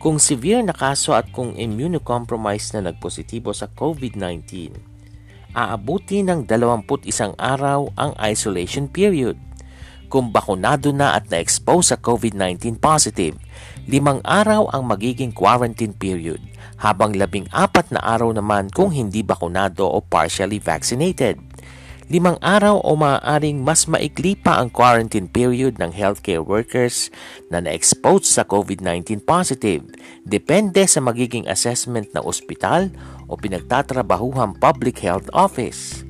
Kung 0.03 0.19
severe 0.19 0.59
na 0.59 0.75
kaso 0.75 1.15
at 1.15 1.31
kung 1.31 1.55
immunocompromised 1.55 2.75
na 2.75 2.91
nagpositibo 2.91 3.55
sa 3.55 3.71
COVID-19, 3.71 4.75
aabuti 5.55 6.27
ng 6.27 6.43
21 6.43 7.39
araw 7.39 7.87
ang 7.95 8.11
isolation 8.19 8.91
period. 8.91 9.39
Kung 10.09 10.33
bakunado 10.33 10.89
na 10.89 11.13
at 11.13 11.29
na-expose 11.29 11.93
sa 11.93 11.97
COVID-19 12.01 12.81
positive, 12.81 13.37
limang 13.85 14.25
araw 14.25 14.65
ang 14.73 14.89
magiging 14.89 15.29
quarantine 15.29 15.93
period, 15.93 16.41
habang 16.81 17.13
labing 17.13 17.45
apat 17.53 17.93
na 17.93 18.01
araw 18.01 18.33
naman 18.33 18.73
kung 18.73 18.89
hindi 18.89 19.21
bakunado 19.21 19.85
o 19.85 20.01
partially 20.01 20.57
vaccinated. 20.57 21.37
Limang 22.09 22.41
araw 22.41 22.81
o 22.81 22.97
maaaring 22.97 23.61
mas 23.61 23.85
maikli 23.85 24.33
pa 24.33 24.57
ang 24.57 24.73
quarantine 24.73 25.29
period 25.29 25.77
ng 25.77 25.93
healthcare 25.93 26.41
workers 26.41 27.13
na 27.53 27.61
na-expose 27.61 28.33
sa 28.33 28.41
COVID-19 28.41 29.21
positive, 29.21 29.85
depende 30.25 30.89
sa 30.89 31.05
magiging 31.05 31.45
assessment 31.45 32.09
ng 32.17 32.25
ospital 32.25 32.89
o 33.29 33.37
pinagtatrabahuhang 33.37 34.57
public 34.57 35.05
health 35.05 35.29
office. 35.37 36.08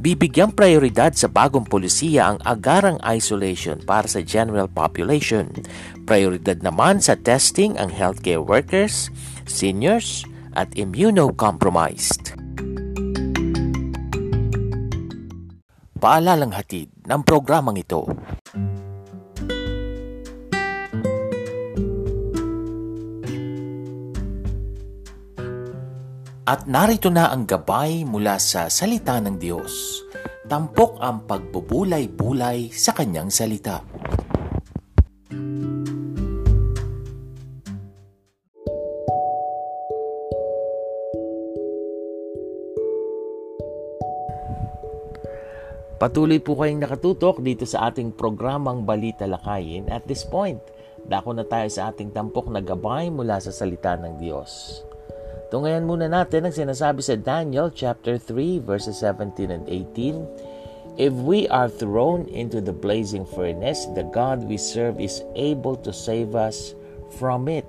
Bibigyang 0.00 0.56
prioridad 0.56 1.12
sa 1.12 1.28
bagong 1.28 1.68
polisiya 1.68 2.32
ang 2.32 2.40
agarang 2.48 2.96
isolation 3.04 3.76
para 3.84 4.08
sa 4.08 4.24
general 4.24 4.64
population. 4.64 5.52
Prioridad 6.08 6.64
naman 6.64 7.04
sa 7.04 7.20
testing 7.20 7.76
ang 7.76 7.92
healthcare 7.92 8.40
workers, 8.40 9.12
seniors, 9.44 10.24
at 10.56 10.72
immunocompromised. 10.72 12.32
Paalalang 16.00 16.56
hatid 16.56 16.88
ng 17.04 17.20
programang 17.20 17.76
ito. 17.76 18.08
At 26.50 26.66
narito 26.66 27.14
na 27.14 27.30
ang 27.30 27.46
gabay 27.46 28.02
mula 28.02 28.34
sa 28.42 28.66
salita 28.66 29.22
ng 29.22 29.38
Diyos. 29.38 30.02
Tampok 30.50 30.98
ang 30.98 31.22
pagbubulay-bulay 31.22 32.74
sa 32.74 32.90
kanyang 32.90 33.30
salita. 33.30 33.86
Patuloy 46.02 46.42
po 46.42 46.58
kayong 46.58 46.82
nakatutok 46.82 47.38
dito 47.46 47.62
sa 47.62 47.94
ating 47.94 48.10
programang 48.18 48.82
Balita 48.82 49.22
Lakayin. 49.30 49.86
At 49.86 50.02
this 50.10 50.26
point, 50.26 50.58
dako 51.06 51.30
na 51.30 51.46
tayo 51.46 51.70
sa 51.70 51.94
ating 51.94 52.10
tampok 52.10 52.50
na 52.50 52.58
gabay 52.58 53.06
mula 53.06 53.38
sa 53.38 53.54
salita 53.54 53.94
ng 53.94 54.18
Diyos. 54.18 54.89
Tungayan 55.50 55.82
muna 55.82 56.06
natin 56.06 56.46
ang 56.46 56.54
sinasabi 56.54 57.02
sa 57.02 57.18
Daniel 57.18 57.74
chapter 57.74 58.22
3 58.22 58.62
verses 58.62 59.02
17 59.02 59.50
and 59.50 59.66
18. 59.66 60.94
If 60.94 61.10
we 61.10 61.50
are 61.50 61.66
thrown 61.66 62.30
into 62.30 62.62
the 62.62 62.70
blazing 62.70 63.26
furnace, 63.26 63.90
the 63.98 64.06
God 64.14 64.46
we 64.46 64.54
serve 64.54 65.02
is 65.02 65.26
able 65.34 65.74
to 65.82 65.90
save 65.90 66.38
us 66.38 66.78
from 67.18 67.50
it, 67.50 67.66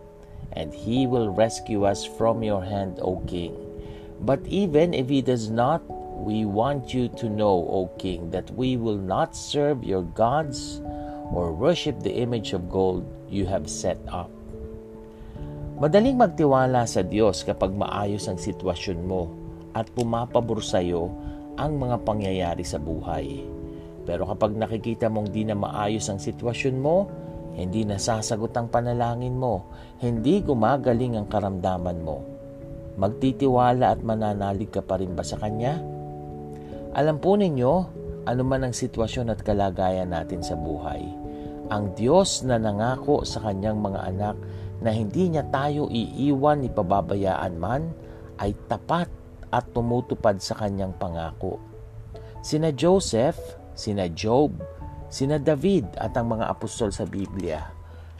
and 0.53 0.69
he 0.69 1.09
will 1.09 1.33
rescue 1.33 1.81
us 1.81 2.05
from 2.05 2.45
your 2.45 2.61
hand, 2.61 3.01
O 3.01 3.17
king. 3.25 3.57
But 4.21 4.45
even 4.45 4.93
if 4.93 5.09
he 5.09 5.25
does 5.25 5.49
not, 5.49 5.81
we 6.21 6.45
want 6.45 6.93
you 6.93 7.09
to 7.17 7.33
know, 7.33 7.65
O 7.65 7.89
king, 7.97 8.29
that 8.29 8.53
we 8.53 8.77
will 8.77 9.01
not 9.01 9.33
serve 9.33 9.81
your 9.81 10.05
gods 10.13 10.85
or 11.33 11.49
worship 11.49 12.05
the 12.05 12.13
image 12.13 12.53
of 12.53 12.69
gold 12.69 13.09
you 13.25 13.49
have 13.49 13.65
set 13.65 13.97
up. 14.05 14.29
Madaling 15.81 16.13
magtiwala 16.13 16.85
sa 16.85 17.01
Diyos 17.01 17.41
kapag 17.41 17.73
maayos 17.73 18.29
ang 18.29 18.37
sitwasyon 18.37 19.01
mo 19.01 19.33
at 19.73 19.89
pumapabor 19.89 20.61
sa 20.61 20.77
iyo 20.77 21.09
ang 21.57 21.81
mga 21.81 22.05
pangyayari 22.05 22.61
sa 22.61 22.77
buhay. 22.77 23.41
Pero 24.05 24.29
kapag 24.29 24.53
nakikita 24.53 25.09
mong 25.09 25.33
di 25.33 25.41
na 25.41 25.57
maayos 25.57 26.05
ang 26.05 26.21
sitwasyon 26.21 26.77
mo, 26.77 27.09
hindi 27.57 27.81
nasasagot 27.81 28.53
ang 28.53 28.69
panalangin 28.69 29.33
mo, 29.33 29.73
hindi 29.97 30.45
gumagaling 30.45 31.17
ang 31.17 31.25
karamdaman 31.25 31.97
mo, 32.05 32.21
magtitiwala 33.01 33.97
at 33.97 34.05
mananalig 34.05 34.69
ka 34.69 34.85
pa 34.85 35.01
rin 35.01 35.17
ba 35.17 35.25
sa 35.25 35.41
Kanya? 35.41 35.81
Alam 36.93 37.17
po 37.17 37.33
ninyo, 37.33 37.73
ano 38.29 38.41
man 38.45 38.69
ang 38.69 38.75
sitwasyon 38.77 39.33
at 39.33 39.41
kalagayan 39.41 40.13
natin 40.13 40.45
sa 40.45 40.53
buhay, 40.53 41.01
ang 41.73 41.97
Diyos 41.97 42.45
na 42.45 42.61
nangako 42.61 43.25
sa 43.25 43.41
kanyang 43.41 43.81
mga 43.81 43.99
anak 44.13 44.37
na 44.81 44.89
hindi 44.89 45.29
niya 45.29 45.45
tayo 45.53 45.87
iiwan 45.87 46.65
ni 46.65 46.69
pababayaan 46.73 47.55
man 47.55 47.93
ay 48.41 48.57
tapat 48.65 49.07
at 49.53 49.69
tumutupad 49.71 50.41
sa 50.41 50.57
kanyang 50.57 50.91
pangako. 50.97 51.61
Sina 52.41 52.73
Joseph, 52.73 53.37
sina 53.77 54.09
Job, 54.09 54.57
sina 55.13 55.37
David 55.37 55.93
at 56.01 56.17
ang 56.17 56.33
mga 56.33 56.49
apostol 56.49 56.89
sa 56.89 57.05
Biblia 57.05 57.61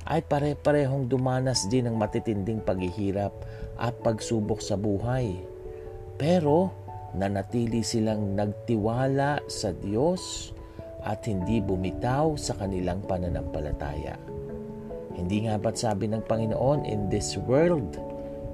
ay 0.06 0.21
pare-parehong 0.21 1.10
dumanas 1.10 1.65
din 1.69 1.89
ng 1.89 1.97
matitinding 1.97 2.62
paghihirap 2.62 3.34
at 3.82 3.93
pagsubok 4.06 4.62
sa 4.62 4.78
buhay. 4.78 5.41
Pero 6.21 6.69
nanatili 7.17 7.82
silang 7.82 8.38
nagtiwala 8.38 9.41
sa 9.50 9.74
Diyos 9.74 10.54
at 11.02 11.26
hindi 11.26 11.58
bumitaw 11.58 12.38
sa 12.38 12.54
kanilang 12.62 13.02
pananampalataya. 13.06 14.31
Hindi 15.15 15.47
nga 15.47 15.60
ba't 15.60 15.78
sabi 15.78 16.08
ng 16.08 16.24
Panginoon, 16.26 16.88
In 16.88 17.12
this 17.12 17.36
world, 17.36 18.00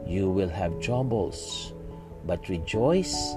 you 0.08 0.32
will 0.32 0.52
have 0.52 0.74
troubles, 0.80 1.72
but 2.24 2.48
rejoice 2.50 3.36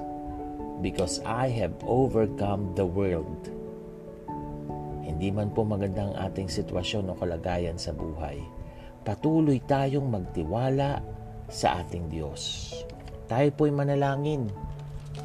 because 0.80 1.20
I 1.28 1.52
have 1.60 1.76
overcome 1.84 2.72
the 2.74 2.88
world. 2.88 3.52
Hindi 5.04 5.28
man 5.34 5.52
po 5.52 5.66
maganda 5.68 6.08
ang 6.08 6.14
ating 6.16 6.48
sitwasyon 6.48 7.12
o 7.12 7.18
kalagayan 7.18 7.76
sa 7.76 7.92
buhay. 7.92 8.40
Patuloy 9.04 9.60
tayong 9.64 10.08
magtiwala 10.08 11.00
sa 11.50 11.84
ating 11.84 12.08
Diyos. 12.08 12.72
Tayo 13.28 13.48
po'y 13.52 13.74
manalangin. 13.74 14.48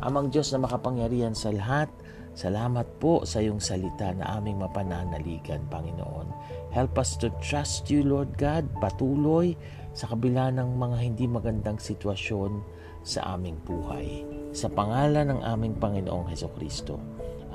Amang 0.04 0.34
Diyos 0.34 0.52
na 0.52 0.60
makapangyarihan 0.66 1.38
sa 1.38 1.54
lahat, 1.54 1.88
salamat 2.36 3.00
po 3.00 3.24
sa 3.24 3.40
iyong 3.40 3.62
salita 3.64 4.12
na 4.12 4.36
aming 4.36 4.60
mapananaligan, 4.60 5.64
Panginoon. 5.72 6.28
Help 6.76 7.00
us 7.00 7.16
to 7.24 7.32
trust 7.40 7.88
you, 7.88 8.04
Lord 8.04 8.36
God, 8.36 8.68
patuloy 8.84 9.56
sa 9.96 10.12
kabila 10.12 10.52
ng 10.52 10.76
mga 10.76 10.98
hindi 11.08 11.24
magandang 11.24 11.80
sitwasyon 11.80 12.60
sa 13.00 13.40
aming 13.40 13.56
buhay. 13.64 14.28
Sa 14.52 14.68
pangalan 14.68 15.32
ng 15.32 15.40
aming 15.40 15.80
Panginoong 15.80 16.28
Heso 16.28 16.52
Kristo. 16.52 17.00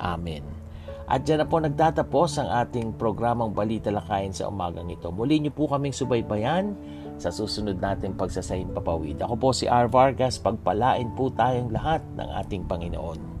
Amen. 0.01 0.41
At 1.05 1.21
dyan 1.21 1.45
na 1.45 1.45
po 1.45 1.61
nagtatapos 1.61 2.41
ang 2.41 2.49
ating 2.65 2.97
programang 2.97 3.53
Balita 3.53 3.93
Lakayin 3.93 4.33
sa 4.33 4.49
umagang 4.49 4.89
ito. 4.89 5.13
Muli 5.13 5.37
niyo 5.37 5.53
po 5.53 5.69
kaming 5.69 5.93
subaybayan 5.93 6.73
sa 7.21 7.29
susunod 7.29 7.77
nating 7.77 8.17
pagsasahim 8.17 8.73
papawid. 8.73 9.21
Ako 9.21 9.37
po 9.37 9.49
si 9.53 9.69
R. 9.69 9.85
Vargas, 9.85 10.41
pagpalain 10.41 11.13
po 11.13 11.29
tayong 11.29 11.69
lahat 11.69 12.01
ng 12.17 12.25
ating 12.41 12.65
Panginoon. 12.65 13.40